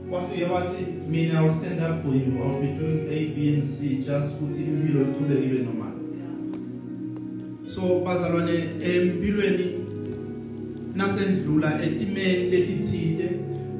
Kwafike 0.09 0.43
wathi 0.43 0.83
mina 1.11 1.33
I'll 1.41 1.51
stand 1.51 1.79
up 1.79 2.03
for 2.03 2.13
you. 2.15 2.43
I'll 2.43 2.61
be 2.61 2.67
doing 2.67 3.01
A 3.09 3.19
B 3.35 3.53
and 3.53 3.63
C 3.63 3.95
just 3.95 4.35
ukuthi 4.35 4.63
impilo 4.63 5.01
iqhubeke 5.01 5.45
ibe 5.45 5.59
normal. 5.63 5.93
So 7.65 7.81
bazalwane 8.05 8.53
empilweni 8.93 9.65
nasendlula 10.95 11.83
etimeni 11.83 12.49
letitsite 12.49 13.29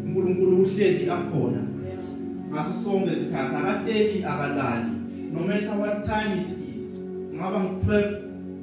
uNkulunkulu 0.05 0.61
uhleti 0.61 1.09
akhona. 1.09 1.74
Ngaso 2.55 2.73
sonke 2.83 3.11
isikhathi 3.11 3.55
akateki 3.55 4.23
akalali 4.23 4.91
no 5.33 5.39
matter 5.39 5.75
what 5.79 6.05
time 6.05 6.41
it 6.41 6.49
is 6.49 6.99
ngaba 7.35 7.59
ngu12 7.59 7.91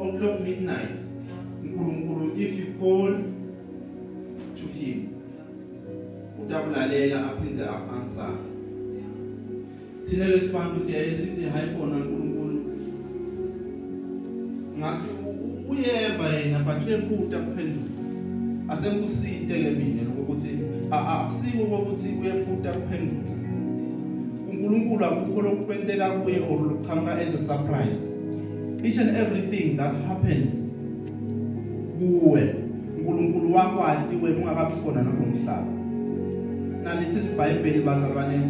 o'clock 0.01 0.41
midnight 0.41 0.99
uNkulunkulu 1.65 2.33
if 2.39 2.59
you 2.59 2.67
call 2.81 3.13
to 4.55 4.67
him 4.79 5.09
utabulalela 6.43 7.19
aphindze 7.31 7.65
answer 8.01 8.33
thina 10.05 10.27
lesibantu 10.27 10.81
siyaye 10.85 11.15
sithi 11.15 11.45
hayi 11.45 11.69
khona 11.77 11.97
uNkulunkulu 11.97 12.63
ngathi 14.79 15.09
uyeva 15.69 16.29
yena 16.29 16.59
but 16.59 16.87
uyephuta 16.87 17.39
kuphendula 17.39 17.93
asemkuside 18.69 19.55
ke 19.63 19.71
mina 19.71 20.03
lokuthi 20.03 20.59
akusiko 20.91 21.63
ukuthi 21.63 22.09
uyephuta 22.21 22.73
kuphendula 22.73 23.42
uNkulunkulu 24.63 25.05
akukho 25.05 25.43
lokwenteka 25.43 26.11
kuye 26.11 26.39
or 26.39 26.59
lokuqhamuka 26.59 27.19
as 27.19 27.35
a 27.35 27.39
surprise. 27.39 28.09
Each 28.85 28.97
and 28.99 29.17
everything 29.17 29.77
that 29.77 29.95
happens 30.07 30.63
kuwe 31.99 32.55
uNkulunkulu 32.99 33.55
wakwati 33.55 34.17
wena 34.23 34.37
ungakabi 34.37 34.73
khona 34.85 35.03
nakumhlaba 35.03 35.73
nalithi 36.85 37.19
iBhayibheli 37.19 37.81
bazalwane 37.81 38.41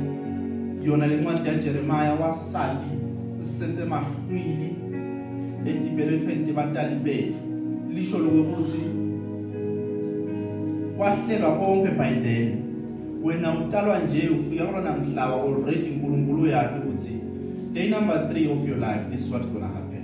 yona 0.85 1.07
lencwadi 1.07 1.49
yaJeremiah 1.49 2.21
wasati 2.21 2.85
sesemahlwili 3.39 4.77
etibelethweni 5.67 6.47
tibatali 6.47 6.95
bethu. 6.95 7.39
Lisho 7.95 8.19
lokuthi 8.19 8.83
kwahlelwa 10.97 11.53
konke 11.53 11.91
by 11.91 12.13
then. 12.23 12.72
Wena 13.23 13.59
utalwa 13.59 13.99
nje 13.99 14.29
ufika 14.29 14.65
kulona 14.65 14.93
mhlaba 14.93 15.35
already 15.35 15.91
uNkulunkulu 15.91 16.43
uyazi 16.43 16.75
ukuthi 16.79 17.15
day 17.73 17.89
number 17.89 18.17
3 18.17 18.53
of 18.53 18.69
your 18.69 18.79
life 18.79 19.11
this 19.11 19.21
is 19.27 19.33
what 19.33 19.43
gonna 19.53 19.67
happen. 19.67 20.03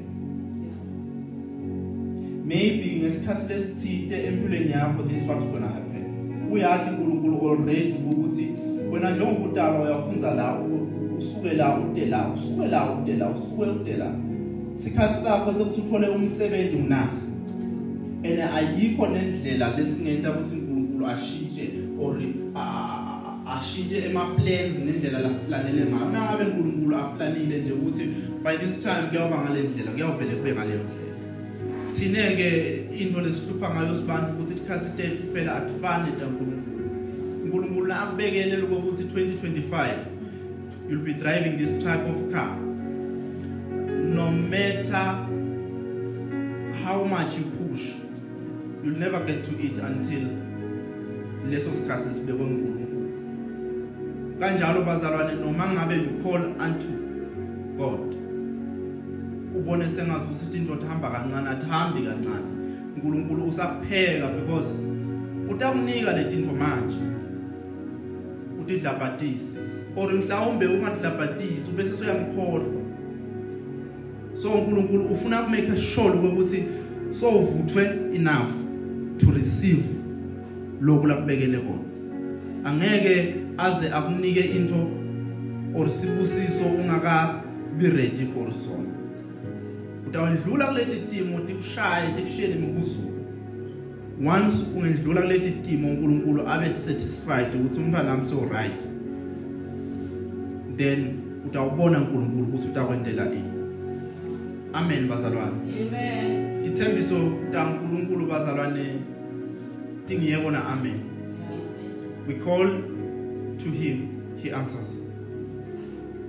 Maybe 2.47 3.01
ngesikhathi 3.01 3.55
lesithite 3.55 4.27
empilweni 4.27 4.71
yakho 4.71 5.03
this 5.03 5.23
is 5.23 5.29
what 5.29 5.41
gonna 5.53 5.69
happen. 5.69 6.05
Uyazi 6.53 6.91
uNkulunkulu 6.91 7.51
already 7.51 7.95
ukuthi 8.11 8.49
wena 8.93 9.11
njengoba 9.11 9.47
utalwa 9.47 9.83
uyafunza 9.83 10.35
la 10.35 10.59
usuke 11.19 11.53
la 11.53 11.79
ude 11.79 12.07
la 12.07 12.29
usuke 12.29 12.69
la 12.69 12.93
ude 12.93 13.17
la 13.17 13.29
usuke 13.29 13.71
ude 13.81 13.97
la. 13.97 14.11
Sikhathi 14.75 15.25
sakho 15.25 15.53
sekuthi 15.53 15.81
uthole 15.81 16.09
umsebenzi 16.09 16.77
unasi 16.77 17.27
ene 18.23 18.43
ayikho 18.43 19.07
nendlela 19.07 19.77
lesingenta 19.77 20.31
ukuthi 20.31 20.55
uNkulunkulu 20.55 21.07
ashintshe 21.07 21.71
or 22.01 22.17
ashintshe 23.59 23.99
ema 24.07 24.25
plans 24.37 24.79
nendlela 24.79 25.19
lasiplanele 25.21 25.85
ngayo. 25.91 26.11
Nangabe 26.13 26.45
uNkulunkulu 26.45 26.97
aplanile 26.97 27.59
nje 27.59 27.73
ukuthi 27.73 28.05
by 28.45 28.57
this 28.57 28.81
time 28.81 29.03
kuyoba 29.11 29.43
ngale 29.43 29.63
ndlela 29.63 29.91
kuyovele 29.91 30.35
kube 30.37 30.53
ngale 30.53 30.75
ndlela. 30.75 31.09
Thine 31.95 32.37
ke 32.37 32.49
into 33.01 33.21
lesihlupha 33.21 33.75
ngayo 33.75 33.97
sibantu 33.97 34.33
ukuthi 34.33 34.55
ikhathi 34.55 34.91
tethu 34.97 35.33
phela 35.33 35.57
atfani 35.57 36.11
uNkulunkulu 36.11 36.79
uNkulunkulu 37.45 37.93
akubekele 37.93 38.57
ukuthi 38.63 39.03
2025 39.03 39.89
you'll 40.89 41.05
be 41.05 41.13
driving 41.13 41.59
this 41.59 41.73
type 41.85 42.05
of 42.13 42.33
car. 42.33 42.57
No 44.15 44.31
matter 44.31 45.27
how 46.85 47.05
much 47.05 47.37
you 47.39 47.45
push 47.59 47.85
you'll 48.85 48.99
never 48.99 49.25
get 49.27 49.45
to 49.45 49.51
it 49.67 49.79
until 49.79 50.25
leso 51.51 51.71
sikhathi 51.75 52.15
sibekwe 52.15 52.47
nguNkulunkulu. 52.47 52.88
Kanjalo 54.41 54.83
bazalwane 54.83 55.35
noma 55.41 55.73
ngabe 55.73 55.95
you 55.95 56.23
call 56.23 56.43
unto 56.43 56.93
God 57.77 58.15
ubone 59.57 59.91
sengazi 59.91 60.27
ukuthi 60.33 60.59
into 60.59 60.75
ihamba 60.85 61.11
kancane 61.11 61.49
athambi 61.49 62.03
kancane. 62.03 62.59
uNkulunkulu 62.97 63.49
usapheka 63.49 64.29
because 64.29 64.83
utakunika 65.51 66.13
letinto 66.13 66.53
manje 66.53 66.97
utidlabatise 68.61 69.59
or 69.97 70.13
mhlawumbe 70.13 70.67
ungadlabatisi 70.67 71.73
bese 71.77 71.97
soyamkhohlwa 71.97 72.83
so 74.43 74.53
uNkulunkulu 74.53 75.05
ufuna 75.05 75.43
ku 75.43 75.51
make 75.51 75.77
sure 75.81 76.11
ukuthi 76.11 76.65
so 77.13 77.31
uvuthwe 77.31 77.85
enough 78.15 78.53
to 79.19 79.27
receive 79.33 79.85
lokhu 80.81 81.07
lakubekele 81.07 81.59
kona 81.59 81.81
angeke 82.65 83.35
aze 83.59 83.91
akunike 83.93 84.41
into 84.41 84.91
or 85.75 85.91
sibusiso 85.91 86.65
ungaka 86.65 87.43
be 87.79 87.89
ready 87.89 88.25
for 88.27 88.53
sona. 88.53 88.89
Utawendlula 90.07 90.67
kuleti 90.67 91.01
timo 91.01 91.41
tikushaye 91.41 92.13
tikushiyele 92.17 92.55
imikuzulu 92.55 93.19
once 94.27 94.65
ungedlula 94.77 95.23
kuleti 95.23 95.51
timo 95.51 95.89
uNkulunkulu 95.89 96.49
abe 96.49 96.71
satisfied 96.71 97.55
ukuthi 97.55 97.81
umntwana 97.81 98.11
wami 98.11 98.27
so 98.27 98.49
right 98.53 98.89
then 100.77 101.19
utawubona 101.47 101.99
uNkulunkulu 101.99 102.43
ukuthi 102.43 102.69
utakwendela 102.69 103.27
ini. 103.27 103.53
Amen 104.73 105.09
bazalwane. 105.09 105.53
Amen. 105.53 106.65
ithembiso 106.65 107.17
taNkulunkulu 107.53 108.27
bazalwane 108.27 108.85
tingiyebona 110.07 110.65
amen. 110.65 111.01
We 112.29 112.35
call 112.35 112.69
to 113.59 113.71
him 113.71 114.39
he 114.43 114.51
answers 114.53 114.91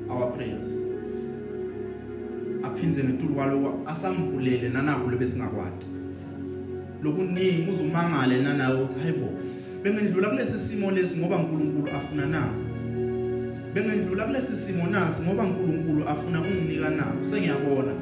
our 0.10 0.32
prayers. 0.32 0.68
Aphinze 2.64 3.04
ngetulu 3.04 3.36
kwalo 3.36 3.82
asambulele 3.86 4.70
nanako 4.70 5.12
lebesingakwati 5.12 5.88
lokuningi 7.04 7.72
uzumangale 7.72 8.42
nanawe 8.42 8.82
uthi 8.82 9.00
hayibo 9.00 9.30
bengendlula 9.84 10.30
kulesi 10.30 10.60
simo 10.60 10.92
lesi 10.92 11.18
ngoba 11.18 11.36
uNkulunkulu 11.36 11.92
afuna 11.92 12.26
na? 12.26 12.48
Bengendlula 13.74 14.26
kulesi 14.26 14.58
simo 14.58 14.88
nasi 14.88 15.24
ngoba 15.24 15.44
uNkulunkulu 15.44 16.08
afuna 16.08 16.42
unginika 16.42 16.90
na? 16.90 17.06
Sengiyabona. 17.32 17.94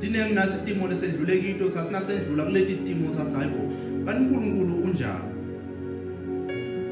Dinenge 0.00 0.34
nathi 0.34 0.66
timo 0.66 0.88
lesendlule 0.88 1.40
kinto 1.40 1.70
sasinasendlula 1.70 2.44
kuleti 2.44 2.74
timo 2.74 3.14
sathi 3.14 3.36
hayibo 3.36 3.72
kanti 4.04 4.22
uNkulunkulu 4.22 4.82
unjani 4.84 5.35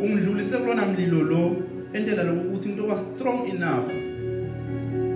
ungidlulise 0.03 0.57
kulona 0.57 0.87
mlilo 0.87 1.23
lo 1.23 1.57
entela 1.93 2.23
lokuthi 2.23 2.69
into 2.69 2.87
ba 2.87 2.99
strong 2.99 3.49
enough 3.49 3.91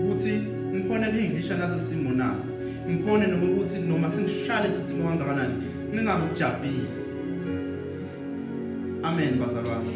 ukuthi 0.02 0.32
ngikhona 0.74 1.08
ngidlisha 1.08 1.56
nasisimo 1.56 2.10
nasi. 2.10 2.52
Ngikhona 2.90 3.26
nokuthi 3.26 3.78
noma 3.88 4.12
singishale 4.12 4.68
sisimo 4.68 5.08
kangakanani 5.08 5.54
ngingakujabhisi 5.92 7.10
amen 9.02 9.38
bazalwane. 9.38 9.90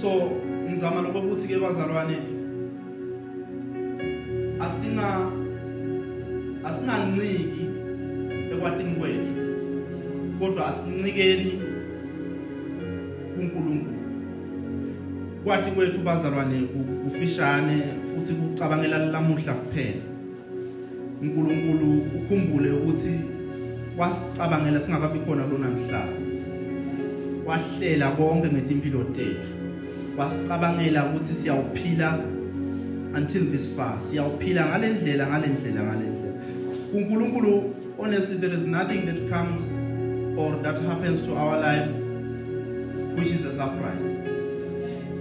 So 0.00 0.30
ngizama 0.68 1.00
lokuthi 1.02 1.48
ke 1.48 1.58
bazalwane 1.58 2.16
asinga 4.60 5.30
asinganciki 6.64 7.64
ekwatini 8.52 8.94
kwethu 8.94 9.34
kodwa 10.38 10.66
asincikeni 10.68 11.67
kuNkulunkulu. 13.38 13.98
Kwati 15.44 15.70
kwethu 15.70 15.98
bazalwane 15.98 16.60
kufishane 17.04 17.82
futhi 18.14 18.32
kucabangela 18.32 18.98
lamuhla 18.98 19.54
kuphela. 19.54 20.02
uNkulunkulu 21.22 22.02
ukhumbule 22.16 22.70
ukuthi 22.70 23.10
wasicabangela 23.98 24.80
singakabi 24.80 25.18
khona 25.18 25.42
kulona 25.42 25.70
mhlaba 25.70 26.12
wahlela 27.46 28.10
konke 28.10 28.48
ngetimpilo 28.48 29.04
tethu. 29.04 29.48
Wasicabangela 30.18 31.06
ukuthi 31.06 31.34
siyawuphila 31.34 32.18
until 33.16 33.44
this 33.50 33.66
far. 33.76 33.98
Siyawuphila 34.10 34.66
ngalendlela 34.66 35.26
ngalendlela 35.26 35.82
ngalendlela 35.82 36.38
kuNkulunkulu 36.92 37.74
honestly 37.98 38.36
there 38.36 38.54
is 38.54 38.62
nothing 38.62 39.06
that 39.06 39.30
comes 39.30 39.62
or 40.38 40.62
that 40.62 40.78
happens 40.82 41.22
to 41.26 41.34
our 41.34 41.60
lives 41.60 42.07
which 43.18 43.30
is 43.30 43.44
a 43.44 43.52
surprise. 43.52 44.16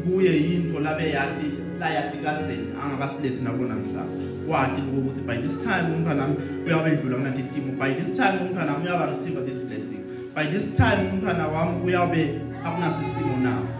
Kuye 0.06 0.32
yinto 0.32 0.80
labe 0.80 1.12
yati 1.12 1.80
la 1.80 1.88
yati 1.88 2.18
kadzeni 2.18 2.68
angakasilethi 2.82 3.44
nakulona 3.44 3.76
mhlaba 3.76 4.28
wati 4.48 4.82
ukuthi 4.82 5.22
by 5.28 5.38
this 5.38 5.64
time 5.64 5.86
umntwana 5.96 6.24
wami 6.24 6.36
uyabe 6.66 6.92
edlula 6.92 7.18
kunanti 7.18 7.44
timo 7.54 7.72
by 7.80 7.94
this 7.94 8.16
time 8.18 8.38
umntwana 8.42 8.74
wami 8.74 8.86
uyaba 8.86 9.06
receive 9.06 9.46
this 9.46 9.58
blessing. 9.58 10.04
By 10.36 10.46
this 10.46 10.76
time 10.76 11.10
umntwana 11.12 11.48
wami 11.48 11.86
uyabe 11.86 12.42
akunasisimo 12.66 13.38
naso 13.38 13.78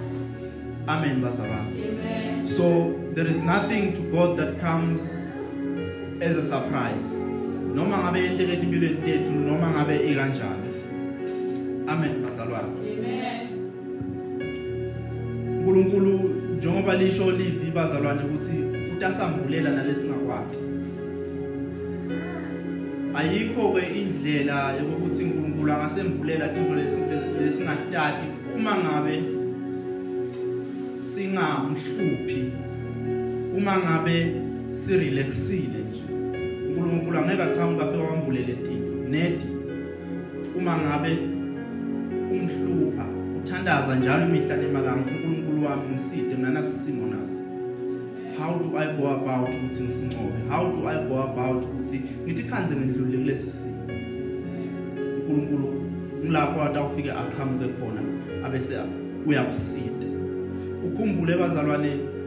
amen 0.88 1.22
bazalwane. 1.22 1.72
Amen. 1.90 2.48
so 2.48 2.94
there 3.14 3.28
is 3.28 3.38
nothing 3.38 3.94
to 3.94 4.02
God 4.12 4.38
that 4.38 4.60
comes 4.60 5.02
as 6.22 6.36
a 6.38 6.44
surprise. 6.44 7.06
Noma 7.76 7.98
ngabe 7.98 8.20
yenteke 8.24 8.54
empilweni 8.54 8.98
tethu 9.06 9.32
noma 9.32 9.68
ngabe 9.72 9.96
ikanjani. 10.12 10.68
Amen 11.88 12.24
bazalwane. 12.24 12.72
Amen. 12.80 12.87
uNkulunkulu 15.68 16.20
njengoba 16.58 16.96
lisho 16.96 17.32
livi 17.32 17.72
bazalwane 17.72 18.22
ukuthi 18.24 18.58
utasambulela 18.98 19.72
nalesingakwazi. 19.72 20.60
Ayikho 23.16 23.74
ke 23.74 23.82
indlela 24.00 24.74
yokuthi 24.74 25.24
uNkulunkulu 25.24 25.72
angasembulela 25.72 26.46
into 26.48 26.76
lesingatati 27.42 28.28
uma 28.56 28.76
ngabe 28.76 29.24
singamhluphi 31.14 32.52
uma 33.58 33.78
ngabe 33.78 34.36
sirelaxile 34.74 35.80
nje. 35.90 36.04
uNkulunkulu 36.70 37.18
angeke 37.18 37.44
aqhamuka 37.44 37.84
afike 37.84 38.04
wambulele 38.04 38.54
into 38.54 39.10
nedi 39.10 39.46
uma 40.58 40.78
ngabe 40.78 41.12
umhlupa 42.32 43.06
uthandaza 43.38 43.96
njalo 43.96 44.26
imihla 44.28 44.56
nemalanga 44.58 45.12
uNkulunkulu 45.12 45.37
wami 45.70 45.90
ngiside 45.90 46.36
mina 46.36 46.64
sisimo 46.64 47.08
nasi 47.08 47.42
how 48.40 48.60
do 48.60 48.78
i 48.78 48.88
go 48.98 49.08
about 49.08 49.50
ukuthi 49.56 49.84
ngisincobe 49.84 50.50
how 50.50 50.72
do 50.72 50.90
i 50.90 51.08
go 51.08 51.24
about 51.24 51.66
ukuthi 51.66 52.02
ngithi 52.24 52.44
khanze 52.44 52.76
ngidlule 52.76 53.18
kulesi 53.18 53.52
simo? 53.52 53.84
uNkulunkulu 55.30 55.92
ngilapho 56.24 56.62
atawufike 56.62 57.12
aqhamuke 57.12 57.68
khona 57.68 58.02
abese 58.46 58.76
uyakusida 59.26 60.08
ukhumbule 60.86 61.38
bazalwane 61.38 62.18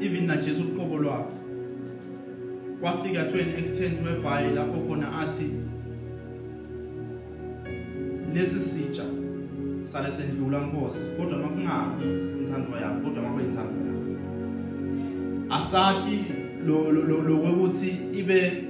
even 0.00 0.26
na 0.26 0.36
Jesu 0.36 0.62
uqobo 0.62 0.96
lwakhe. 0.98 1.34
Kwafika 2.80 3.30
to 3.30 3.40
an 3.40 3.48
extent 3.58 4.02
whereby 4.04 4.50
lapho 4.54 4.86
khona 4.86 5.18
athi 5.20 5.50
lesi 8.34 8.60
sitsha 9.96 10.12
sale 10.12 10.12
sendlula 10.12 10.58
nkosi. 10.60 10.98
Kodwa 11.16 11.38
makungabi 11.38 12.04
intando 12.40 12.78
yami 12.80 13.00
kodwa 13.04 13.22
mabe 13.22 13.42
intando 13.42 13.80
yami 13.86 14.16
asati 15.50 16.24
lo 16.66 16.92
lo 16.92 17.02
lo- 17.02 17.22
lo 17.22 17.36
ukuthi 17.36 17.90
ibe 18.18 18.64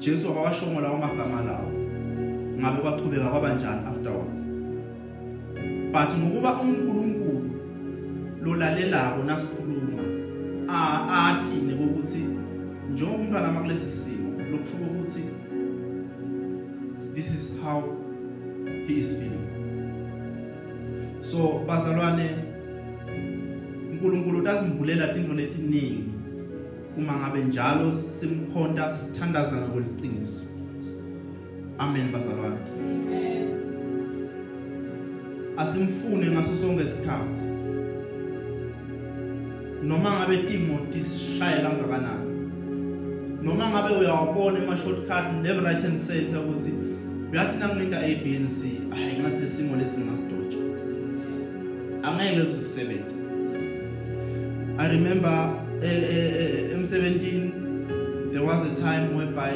Jesu 0.00 0.28
akawashongo 0.30 0.80
lawo 0.80 0.98
magama 0.98 1.42
lawo. 1.42 1.70
Ngabe 2.60 2.80
kwaqhubeka 2.82 3.30
kwabanjani 3.30 3.86
afterwards? 3.86 4.38
But 5.92 6.10
ngokuba 6.18 6.60
uNkulunkulu 6.60 7.50
lolalelako 8.42 9.22
nasikhuluma 9.24 10.02
a- 10.68 11.28
atine 11.28 11.74
ukuthi 11.74 12.24
njengoba 12.92 13.18
umntwana 13.18 13.52
makulesi 13.52 13.90
simo 13.90 14.30
lokusho 14.50 14.76
ukuthi 14.76 15.22
this 17.14 17.28
is 17.34 17.54
how 17.62 17.82
he 18.86 18.94
is 18.98 19.18
feeling. 19.18 19.51
So 21.32 21.64
bazalwane 21.66 22.30
uNkulunkulu 23.90 24.38
utasimbulela 24.38 25.16
into 25.16 25.34
letiningi 25.34 26.04
uma 26.96 27.12
ngabe 27.12 27.44
njalo 27.44 27.92
simkhonta 28.20 28.96
sithandaza 28.96 29.56
ngokweliciniso 29.56 30.42
amen 31.78 32.12
bazalwane. 32.12 32.56
Amen. 32.78 33.48
asimfune 35.56 36.26
ngaso 36.30 36.56
sonke 36.60 36.84
isikhathi. 36.84 37.40
Noma 39.82 40.10
ngabe 40.12 40.38
timo 40.38 40.78
tisishaya 40.90 41.60
kangakanani. 41.60 42.50
Noma 43.42 43.70
ngabe 43.70 43.94
uyawabona 43.94 44.58
ema 44.58 44.76
shortcut 44.76 45.42
left 45.42 45.64
right 45.64 45.82
hand 45.82 45.98
center 46.06 46.38
ukuthi 46.38 46.72
uyathi 47.32 47.58
nanginta 47.58 47.98
A 47.98 48.14
B 48.24 48.36
and 48.36 48.48
C. 48.48 48.80
Hayi 48.90 49.18
ngase 49.18 49.48
simo 49.48 49.76
lesingasidoja 49.76 50.58
angeke 52.02 52.44
kuzosebenza 52.44 53.14
i 54.78 54.88
remember 54.88 55.54
eh, 55.82 56.02
eh, 56.02 56.34
eh, 56.40 56.78
em17 56.78 57.50
there 58.32 58.44
was 58.44 58.62
a 58.62 58.74
time 58.74 59.16
whereby 59.16 59.54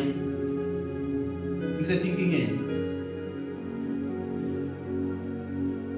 ngisetinkingeni 1.78 2.58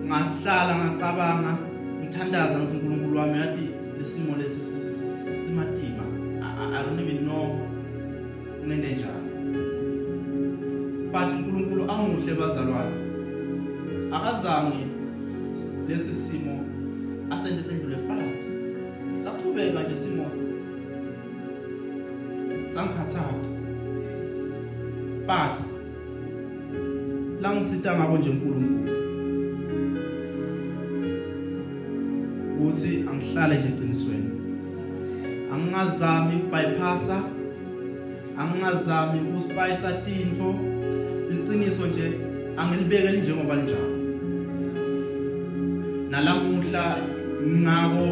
ngahlala 0.06 0.74
ngacabanga 0.78 1.52
ngithandaza 2.00 2.58
ngithi 2.58 2.76
uNkulunkulu 2.76 3.18
wami 3.18 3.38
yathi 3.38 3.64
lesimo 3.98 4.36
lesi 4.36 4.60
si- 4.68 4.92
si- 4.96 5.18
si- 5.24 5.46
simatima 5.46 6.04
I- 6.42 6.56
I 6.62 6.80
I 6.80 6.82
don't 6.84 7.00
even 7.00 7.18
know 7.28 7.44
ngende 8.66 8.88
njani. 8.88 9.28
But 11.12 11.28
uNkulunkulu 11.32 11.90
amuhle 11.90 12.34
bazalwane 12.34 12.96
akazange 14.12 14.82
lesi 15.88 16.14
simo 16.14 16.64
asende 17.30 17.62
sendlule 17.62 17.96
fast. 17.96 18.40
Saqhubeka 19.24 19.82
nje 19.82 19.96
simo. 19.96 20.26
Sangikhathaza 22.74 23.48
but 25.26 25.58
langisita 27.40 27.96
ngabo 27.98 28.18
nje 28.18 28.30
uNkulunkulu 28.30 28.98
ukuthi 32.56 33.04
angihlale 33.10 33.58
nje 33.58 33.68
eqinisweni. 33.68 34.30
Angingazami 35.52 36.36
ukubypassa 36.36 37.22
angingazami 38.38 39.20
ukuspayisa 39.20 39.92
tinto. 39.92 40.54
Iqiniso 41.32 41.86
nje 41.86 42.12
angilibekeli 42.56 43.20
njengoba 43.20 43.54
linjalo. 43.54 43.97
Nalamuhla 46.10 46.96
ngako 47.46 48.06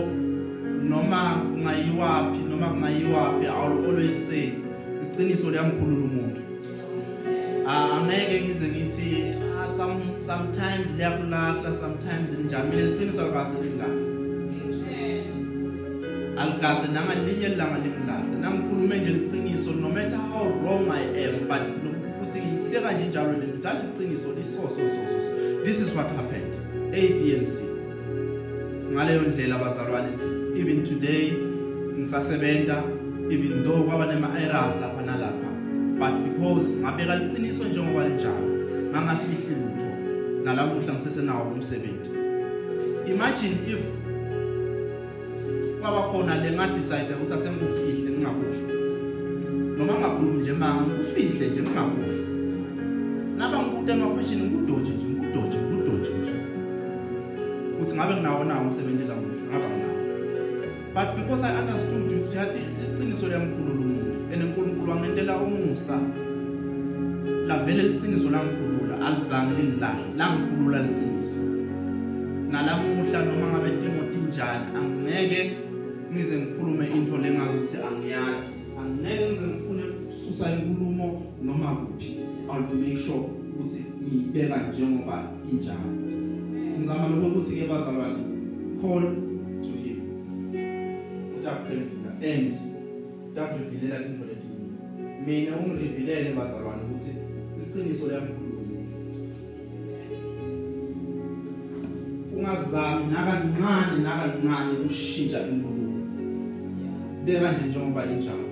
noma 0.89 1.41
kungayiwapi 1.53 2.39
noma 2.51 2.67
kungayiwapi 2.69 3.47
i 3.47 3.69
will 3.69 3.87
always 3.89 4.29
say 4.29 4.53
iqiniso 5.03 5.51
liyangikhulula 5.51 6.05
umuntu. 6.05 6.41
Ah, 7.67 7.97
angeke 7.97 8.41
ngize 8.45 8.69
ngithi 8.69 9.11
ah, 9.59 9.69
some 9.77 10.03
sometimes 10.19 10.91
liyakulahla 10.97 11.71
sometimes 11.81 12.31
linjani 12.31 12.71
mina 12.71 12.83
liqiniso 12.83 13.23
alikaze 13.23 13.57
lingahle 13.65 14.07
alikaze 16.37 16.87
nangalinye 16.93 17.47
ilanga 17.47 17.79
lingilahle 17.85 18.37
nangikhulume 18.41 18.97
nje 18.99 19.11
liqiniso 19.11 19.71
no 19.73 19.89
matter 19.89 20.21
how 20.31 20.45
wrong 20.45 20.91
i 20.91 21.03
am 21.25 21.49
but 21.49 21.65
ukuthi 22.11 22.39
ngibeka 22.39 22.93
nje 22.93 23.09
njalo 23.09 23.33
le 23.33 23.47
nto 23.47 23.57
njalo 23.59 23.79
iqiniso 23.89 24.29
liso 24.37 24.63
so 24.63 24.69
so 24.69 24.83
so 25.11 25.21
so. 25.25 25.65
this 25.65 25.81
is 25.81 25.95
what 25.97 26.07
happened. 26.17 26.55
A 26.95 27.01
b 27.09 27.35
and 27.37 27.47
c. 27.47 27.66
ngaleyo 28.97 29.23
ndlela 29.23 29.59
bazalwane. 29.59 30.13
Even 30.57 30.85
today 30.85 31.33
ngisasebenza 31.99 32.83
even 33.31 33.63
though 33.65 33.85
kwaba 33.85 34.07
nema 34.07 34.29
errors 34.41 34.81
lapha 34.81 35.03
nalapha 35.03 35.51
but 35.99 36.15
because 36.25 36.69
ngabeka 36.81 37.17
liqiniso 37.17 37.65
njengoba 37.65 38.09
linjalo 38.09 38.47
ngangafihli 38.91 39.55
lutho 39.61 39.91
nalamuhla 40.45 40.95
ngisesenawo 40.95 41.53
umsebenzi. 41.53 42.11
Imagine 43.07 43.57
if 43.69 43.85
kwaba 45.81 46.03
khona 46.03 46.35
le 46.35 46.53
nga 46.53 46.67
decide 46.67 47.15
ukuthi 47.15 47.33
asengifihle 47.33 48.11
ngingakusho 48.11 48.67
noma 49.79 49.95
ngakhulumi 50.01 50.41
nje 50.41 50.53
manga 50.53 50.95
ngifihle 50.95 51.49
nje 51.49 51.63
ngingakusho. 51.63 52.25
Naba 53.39 53.59
ngibuta 53.63 53.93
ama 53.93 54.07
question 54.15 54.41
ngudoje 54.43 54.93
nje. 54.93 55.06
Ngabe 57.97 58.13
nginawo 58.15 58.45
na 58.45 58.61
umsebenzi 58.61 59.05
lamuhla 59.09 59.43
ngaba 59.49 59.69
nginawo 59.73 59.97
but 60.95 61.09
because 61.17 61.43
i 61.45 61.53
understood 61.61 62.13
ukuthi 62.13 62.37
yathi 62.37 62.61
iqiniso 62.85 63.29
liyamkhulula 63.29 63.81
umuntu 63.81 64.07
and 64.33 64.43
uNkulunkulu 64.43 64.91
wangentela 64.91 65.37
umusa. 65.37 66.01
Lavele 67.47 67.83
liqiniso 67.83 68.31
langikhulula 68.31 69.07
alizange 69.07 69.53
lingilahle 69.59 70.09
langikhulula 70.17 70.79
liqiniso. 70.83 71.41
Nalamuhla 72.51 73.25
noma 73.25 73.47
ngabe 73.53 73.71
timo 73.81 74.03
tinjani 74.13 74.67
angeke 74.79 75.57
ngize 76.13 76.37
ngikhulume 76.39 76.87
into 76.87 77.19
lengazuthi 77.19 77.77
angiyazi. 77.89 78.55
Angeke 78.81 79.25
ngize 79.27 79.47
ngifune 79.47 79.83
ukususa 79.85 80.51
inkulumo 80.51 81.23
noma 81.43 81.77
kuphi. 81.77 82.21
I'll 82.49 82.75
make 82.75 82.97
sure 82.97 83.31
ukuthi 83.53 83.85
ngiyibeka 84.03 84.57
njengoba 84.69 85.23
injalo. 85.53 86.26
Ngizama 86.79 87.09
lokho 87.09 87.27
ukuthi 87.27 87.57
ke 87.57 87.67
bazalwane 87.67 88.23
call 88.81 89.05
to 89.63 89.73
him. 89.83 89.99
Utakuphela 91.39 91.85
and 92.23 92.55
utakurevealela 93.33 94.07
into 94.07 94.25
leti 94.25 94.49
mina 95.27 95.57
ungirevealele 95.57 96.35
bazalwane 96.35 96.83
ukuthi 96.85 97.13
iqiniso 97.63 98.07
liyakhuluma. 98.09 98.63
Ungazami 102.37 103.05
nakancane 103.13 104.03
nakancane 104.03 104.79
ukushintsha 104.79 105.49
inkulumo 105.49 106.07
beka 107.25 107.53
nje 107.53 107.69
njengoba 107.69 108.05
injalo. 108.07 108.49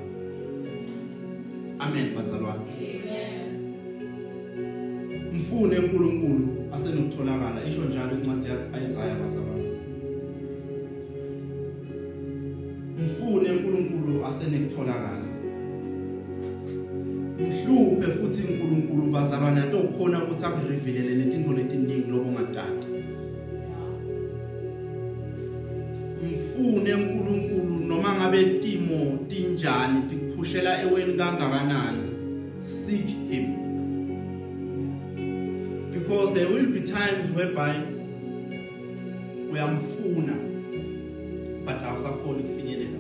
Amen 1.79 2.15
bazalwane. 2.15 2.65
Amen. 2.79 3.45
mfune 5.35 5.79
uNkulunkulu. 5.79 6.63
Asenokutholakala. 6.75 7.65
Isho 7.69 7.85
njalo 7.85 8.13
incwadi 8.13 8.47
yaIsaiah 8.49 9.17
bazalwane 9.21 9.69
mfune 13.05 13.51
uNkulunkulu 13.51 14.27
asenokutholakala 14.27 15.29
mhluphe 17.41 18.13
futhi 18.13 18.43
uNkulunkulu 18.53 19.07
bazalwane 19.13 19.61
atokhona 19.61 20.25
ukuthi 20.25 20.45
akurevealele 20.45 21.15
netinto 21.15 21.53
letiningi 21.53 22.11
lobo 22.11 22.31
ngatata 22.31 22.89
mfune 26.33 26.95
uNkulunkulu 26.95 27.87
noma 27.87 28.15
ngabe 28.17 28.45
timo 28.45 29.19
tinjani 29.29 30.03
tikuphushela 30.09 30.83
eweni 30.83 31.15
kangakanani. 31.15 32.11
Seek 32.61 33.07
him. 33.31 33.63
There 36.35 36.49
will 36.49 36.66
be 36.66 36.81
times 36.81 37.31
whereby 37.31 37.77
uyamfuna 39.51 40.35
but 41.64 41.83
awusakhona 41.83 42.38
ukufinyelela. 42.38 42.99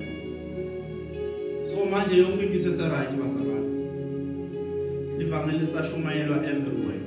So 1.66 1.86
manje 1.86 2.16
yonke 2.16 2.42
into 2.42 2.58
isese 2.58 2.88
right 2.88 3.10
basabana 3.10 3.68
livangeli 5.18 5.58
lisashumayelwa 5.58 6.36
everywhere. 6.44 7.00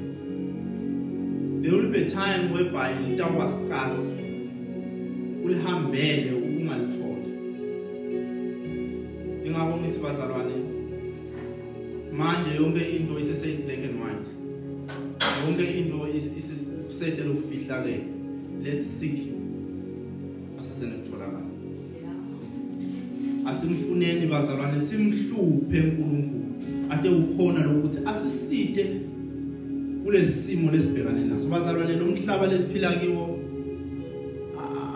There 1.61 1.71
will 1.71 1.91
be 1.91 2.01
a 2.01 2.09
time 2.09 2.51
whereby 2.53 2.93
litawa 2.93 3.49
scarce 3.49 4.13
ulihambele 5.43 6.31
ungalithola 6.31 7.27
ingakho 9.45 9.77
ngithi 9.77 9.99
bazalwane 9.99 10.55
manje 12.11 12.55
yonke 12.55 12.95
into 12.95 13.19
isese 13.19 13.53
black 13.65 13.79
and 13.79 14.01
white. 14.01 14.29
Yonke 15.45 15.79
into 15.79 16.07
isisetele 16.37 17.29
ukufihla 17.29 17.83
ke 17.83 18.01
let's 18.63 18.85
seek 18.85 19.15
him. 19.15 19.35
Asasenokutholakala. 20.59 21.41
Asimfuneni 23.45 24.27
bazalwane 24.27 24.79
simhluphe 24.79 25.81
uNkulunkulu. 25.81 26.43
Ade 26.89 27.09
ukhona 27.09 27.59
lokuthi 27.63 27.97
asisite 28.05 29.01
kulezi 30.03 30.33
simo 30.33 30.71
lesibhekane 30.71 31.25
naso. 31.25 31.47
Bazalwane 31.47 31.95
lo 31.95 32.05
mhlaba 32.05 32.47
lesiphila 32.47 32.95
kiwo 32.95 33.39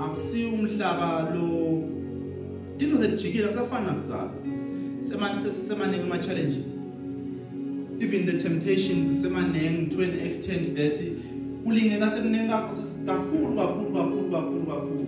akusiyo 0.04 0.50
umhlaba 0.50 1.36
lo. 1.36 1.88
Into 2.80 2.98
zejikile 2.98 3.48
kusafana 3.48 3.92
nakudzala 3.92 4.32
semanje 5.02 5.42
sesisemanenge 5.42 6.04
ama 6.04 6.18
challenges 6.18 6.71
even 8.13 8.26
the 8.26 8.43
temptations 8.43 9.24
semanenge 9.24 9.91
to 9.91 10.02
an 10.04 10.19
extent 10.19 10.76
that 10.76 10.95
kulingeka 11.63 12.10
sekuningi 12.10 12.47
kakhulu 13.06 13.56
kakhulu 13.56 13.91
kakhulu 13.93 14.32
kakhulu 14.32 14.65
kakhulu. 14.65 15.08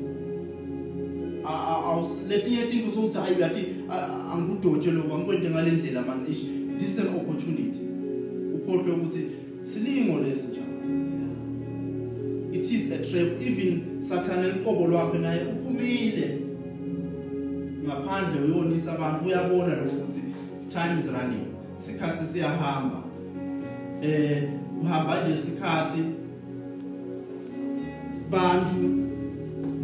A- 1.46 1.50
a- 1.50 1.84
awus- 1.92 2.18
letinye 2.30 2.68
tinto 2.72 2.92
sokuthi 2.92 3.18
hayi 3.18 3.36
uyati 3.36 3.66
a- 3.90 4.34
angikudotshe 4.34 4.92
lokho 4.92 5.16
angikwente 5.16 5.50
ngalendlela 5.50 6.02
man. 6.02 6.26
Ish 6.32 6.44
this 6.80 6.90
is 6.90 7.00
an 7.00 7.08
opportunity. 7.16 7.80
Ukhohlwe 8.56 8.92
ukuthi 8.92 9.22
silingo 9.64 10.20
lesi 10.20 10.48
njalo. 10.48 10.64
It 12.54 12.72
is 12.72 12.92
a 12.92 12.98
trap. 12.98 13.42
Even 13.42 14.02
satan 14.02 14.46
eliqobo 14.46 14.88
lwakhe 14.88 15.18
naye 15.20 15.42
uphumile. 15.44 16.40
Ngaphandle 17.84 18.42
uyonisa 18.46 18.94
abantu 18.94 19.26
uyabona 19.26 19.76
lokho 19.76 19.96
ukuthi 19.96 20.22
time 20.70 21.00
is 21.00 21.06
running. 21.08 21.53
Sikhathi 21.76 22.26
siyahamba. 22.34 23.04
Eh 24.02 24.44
uhamba 24.82 25.22
nje 25.22 25.34
isikhathi 25.34 26.04
bantu 28.32 29.04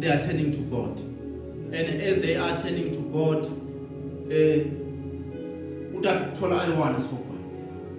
they 0.00 0.10
are 0.10 0.22
turning 0.22 0.50
to 0.52 0.60
God. 0.70 1.00
And 1.72 2.00
as 2.02 2.16
they 2.22 2.36
are 2.36 2.58
turning 2.58 2.92
to 2.92 3.00
God 3.00 3.46
eh 4.30 4.66
utathola 5.94 6.62
ayiwana 6.62 6.98
esikhokweni 6.98 7.44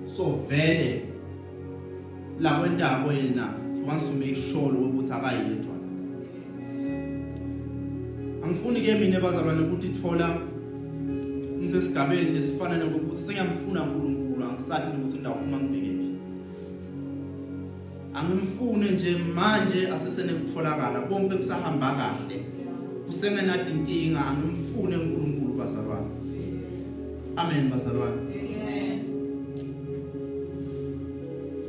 so 0.05 0.23
vele 0.49 1.01
la 2.39 2.59
kwentako 2.59 3.11
yena 3.11 3.53
he 3.79 3.87
wants 3.87 4.07
to 4.07 4.13
make 4.13 4.35
sure 4.35 4.77
ukuthi 4.77 5.13
akayedwa 5.13 5.75
angifuni 8.43 8.81
ke 8.81 8.95
mina 8.95 9.19
bazalwane 9.19 9.61
ukuthi 9.61 9.87
ithola 9.87 10.37
ngisesigabeni 11.61 12.29
lesifana 12.35 12.77
nokuthi 12.77 13.17
sengiyamfuna 13.23 13.83
uNkulunkulu 13.83 14.43
angisathi 14.45 14.87
nokuthi 14.91 15.15
ngidawuphuma 15.17 15.57
ngibhekephi 15.57 16.11
angimfune 18.13 18.91
nje. 18.91 19.17
Manje 19.35 19.87
asesenekutholakala 19.87 21.01
konke 21.01 21.35
kusahamba 21.35 21.91
kahle. 21.91 22.37
Kusengenathi 23.05 23.71
inkinga 23.71 24.19
angimfune 24.25 24.95
uNkulunkulu 24.97 25.53
bazalwane. 25.53 26.11
Amen 27.35 27.69
bazalwane. 27.69 28.21
Amen. 28.21 28.99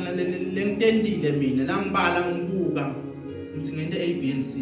lengitendile 0.56 1.32
mina 1.32 1.64
langibala 1.64 2.32
ngibuka 2.32 2.96
ngithi 3.56 3.74
ngente 3.74 3.98
A 3.98 4.14
B 4.20 4.32
and 4.32 4.44
C. 4.44 4.54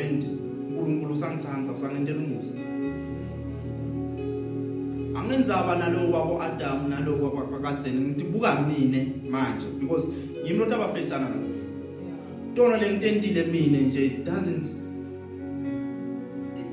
And 0.00 0.24
uNkulunkulu 0.68 1.12
usangithandza 1.12 1.72
usangentela 1.72 2.18
umusa. 2.18 2.54
Angendzaba 5.30 5.76
naloku 5.76 6.12
kwabo 6.12 6.42
Adam 6.42 6.90
naloku 6.90 7.30
kwakadzeni 7.30 8.00
ngitibuka 8.00 8.60
mine 8.62 9.12
manje 9.30 9.66
because 9.80 10.08
yimi 10.44 10.58
lo 10.58 10.66
tabafacana 10.66 11.28
nalo 11.28 11.48
tono 12.54 12.76
lengitendile 12.76 13.44
mina 13.44 13.78
nje 13.78 14.08
doesn't 14.24 14.66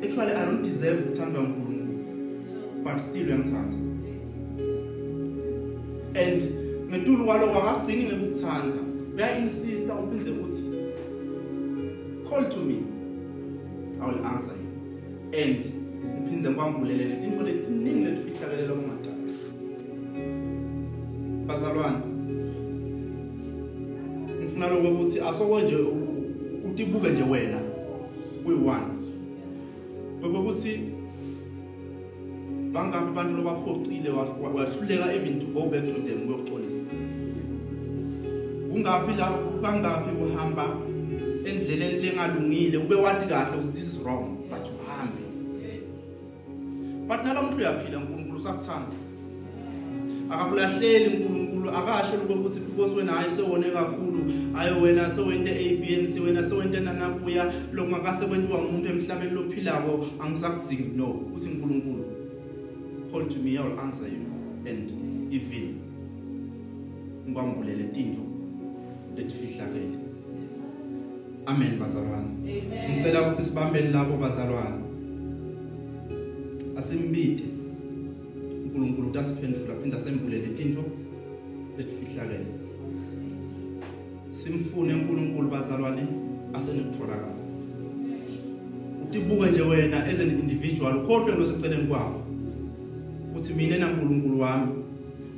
actually 0.03 0.33
I 0.33 0.45
don't 0.45 0.63
deserve 0.63 0.99
ukuthandwa 0.99 1.41
uNkulunkulu 1.41 2.83
but 2.83 2.99
still 2.99 3.27
uyamthanda 3.27 3.75
and 6.15 6.41
ngetulu 6.89 7.25
kwaloko 7.25 7.59
akagcini 7.59 8.03
ngekukuthandza 8.03 8.77
uya 9.15 9.37
insista 9.37 9.93
uphinze 9.93 10.31
uthi 10.31 10.63
call 12.29 12.49
to 12.49 12.59
me. 12.59 12.83
I 14.01 14.05
will 14.05 14.25
answer 14.25 14.53
you 14.53 14.67
and 15.33 15.76
ngiphinze 16.27 16.49
ngikwambulele 16.49 17.03
letinto 17.05 17.43
letiningi 17.43 18.05
letifihlakelelo 18.05 18.75
kungatata 18.75 19.11
bazalwane 21.47 21.97
ngifuna 24.39 24.67
lokho 24.67 24.87
ukuthi 24.91 25.19
asoko 25.19 25.59
nje 25.59 25.75
utibuke 26.65 27.09
nje 27.09 27.23
wena 27.23 27.59
uyi-one. 28.45 28.87
Bekukuthi 30.21 30.79
bangaphi 32.73 33.09
abantu 33.09 33.33
lobaphocile 33.37 34.09
wa- 34.09 34.51
wahluleka 34.55 35.13
even 35.13 35.39
to 35.39 35.45
go 35.47 35.61
back 35.71 35.87
to 35.87 35.93
them 35.93 36.19
ukuyoxolisa 36.23 36.83
kungaphi 38.71 39.11
la 39.19 39.27
kangaphi 39.61 40.11
uhamba 40.23 40.65
endleleni 41.45 42.01
lengalungile 42.03 42.77
ube 42.77 42.95
wathi 42.95 43.25
kahle 43.25 43.57
ukuthi 43.57 43.71
this 43.73 43.87
is 43.87 43.99
wrong? 44.03 44.36
But 47.07 47.23
nalamuhla 47.23 47.57
uyaphila 47.57 47.97
uNkulunkulu 47.97 48.37
usakuthanda 48.37 48.95
akakulahleli 50.29 51.17
uNkulunkulu 51.17 51.69
akasho 51.69 52.15
ukuthi 52.17 52.59
because 52.59 52.95
wena 52.95 53.11
hayi 53.11 53.29
sewone 53.29 53.65
kakhulu 53.71 54.31
hayi 54.53 54.81
wena 54.81 55.09
sewente 55.09 55.51
ABNC 55.51 56.23
wena 56.25 56.49
sewente 56.49 56.79
nanakuya 56.79 57.53
lokungakase 57.73 58.25
kwentiwa 58.25 58.59
umuntu 58.59 58.89
emhlabeni 58.89 59.31
lophilako 59.31 60.05
angisakudzingi 60.19 60.97
no 60.97 61.09
uthi 61.35 61.49
uNkulunkulu 61.49 62.17
call 63.11 63.27
to 63.27 63.39
me 63.39 63.57
I 63.57 63.63
will 63.63 63.79
answer 63.79 64.07
you. 64.07 64.25
And 64.65 65.33
even 65.33 65.81
ngikwambulele 67.27 67.83
tinto 67.93 68.21
letifihlakele 69.15 69.97
amen 71.45 71.79
bazalwane. 71.79 72.29
Ngicela 72.91 73.21
ukuthi 73.21 73.43
sibambeni 73.43 73.89
labo 73.89 74.17
bazalwane. 74.17 74.86
Asimbide. 76.77 77.43
uNkulunkulu 78.65 79.07
utasiphendula 79.07 79.75
phinda 79.81 79.99
sembulele 79.99 80.47
tinto 80.47 80.83
letifihlakele. 81.77 82.45
Simfune 84.31 84.93
uNkulunkulu 84.93 85.49
bazalwane 85.49 86.03
asenokutholakala 86.53 87.37
utibuke 89.03 89.51
nje 89.51 89.61
wena 89.61 90.03
as 90.03 90.19
an 90.19 90.29
individual 90.29 90.97
ukhohlwe 90.97 91.35
loseceleni 91.35 91.87
kwakho. 91.87 92.21
Uthi 93.37 93.53
mina 93.53 93.77
naNkulunkulu 93.77 94.39
wami 94.39 94.67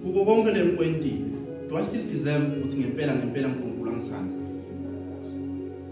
kuko 0.04 0.26
konke 0.26 0.52
lenikwentile 0.52 1.26
do 1.70 1.78
I 1.78 1.86
still 1.86 2.08
deserve 2.08 2.46
ukuthi 2.58 2.78
ngempela 2.78 3.16
ngempela 3.16 3.48
uNkulunkulu 3.48 3.92
angithanda 3.92 4.34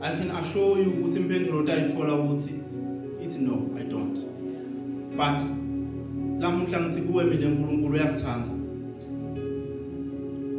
I 0.01 0.11
can 0.17 0.31
assure 0.31 0.83
you 0.83 0.89
ukuthi 0.89 1.17
impendulo 1.17 1.59
utayithola 1.59 2.15
ukuthi 2.15 2.53
ithi 3.25 3.39
no 3.39 3.69
I 3.79 3.83
don't. 3.83 4.36
But 5.17 5.41
lamuhla 6.39 6.79
ngithi 6.81 7.01
kuwe 7.01 7.23
mina 7.23 7.47
uNkulunkulu 7.47 7.93
uyakuthanda 7.93 8.49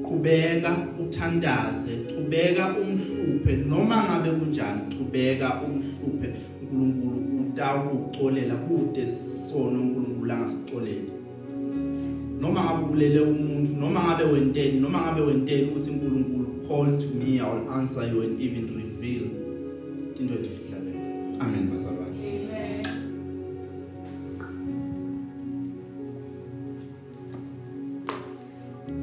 qhubeka 0.02 0.76
uthandaze 1.02 1.92
qhubeka 2.10 2.74
umhluphe. 2.82 3.52
Noma 3.68 3.96
ngabe 4.04 4.30
kunjani 4.30 4.80
qhubeka 4.94 5.62
umhluphe. 5.66 6.28
uNkulunkulu 6.72 7.18
utawuxolela 7.40 8.56
kude 8.56 9.06
sona 9.06 9.78
uNkulunkulu 9.80 10.32
angasicoleli 10.32 11.12
noma 12.40 12.64
ngabe 12.64 12.84
ubulele 12.84 13.20
umuntu 13.20 13.70
noma 13.80 14.00
ngabe 14.04 14.24
wenteni 14.24 14.80
noma 14.80 14.98
ngabe 15.02 15.20
wenteni 15.20 15.72
uthi 15.76 15.90
uNkulunkulu 15.90 16.46
call 16.68 16.98
to 16.98 17.08
me 17.18 17.40
I 17.40 17.48
will 17.48 17.70
answer 17.70 18.04
you 18.04 18.20
and 18.22 18.40
even 18.40 18.66
reveal. 18.76 19.24
Into 20.20 20.34
bazalwane 20.34 20.67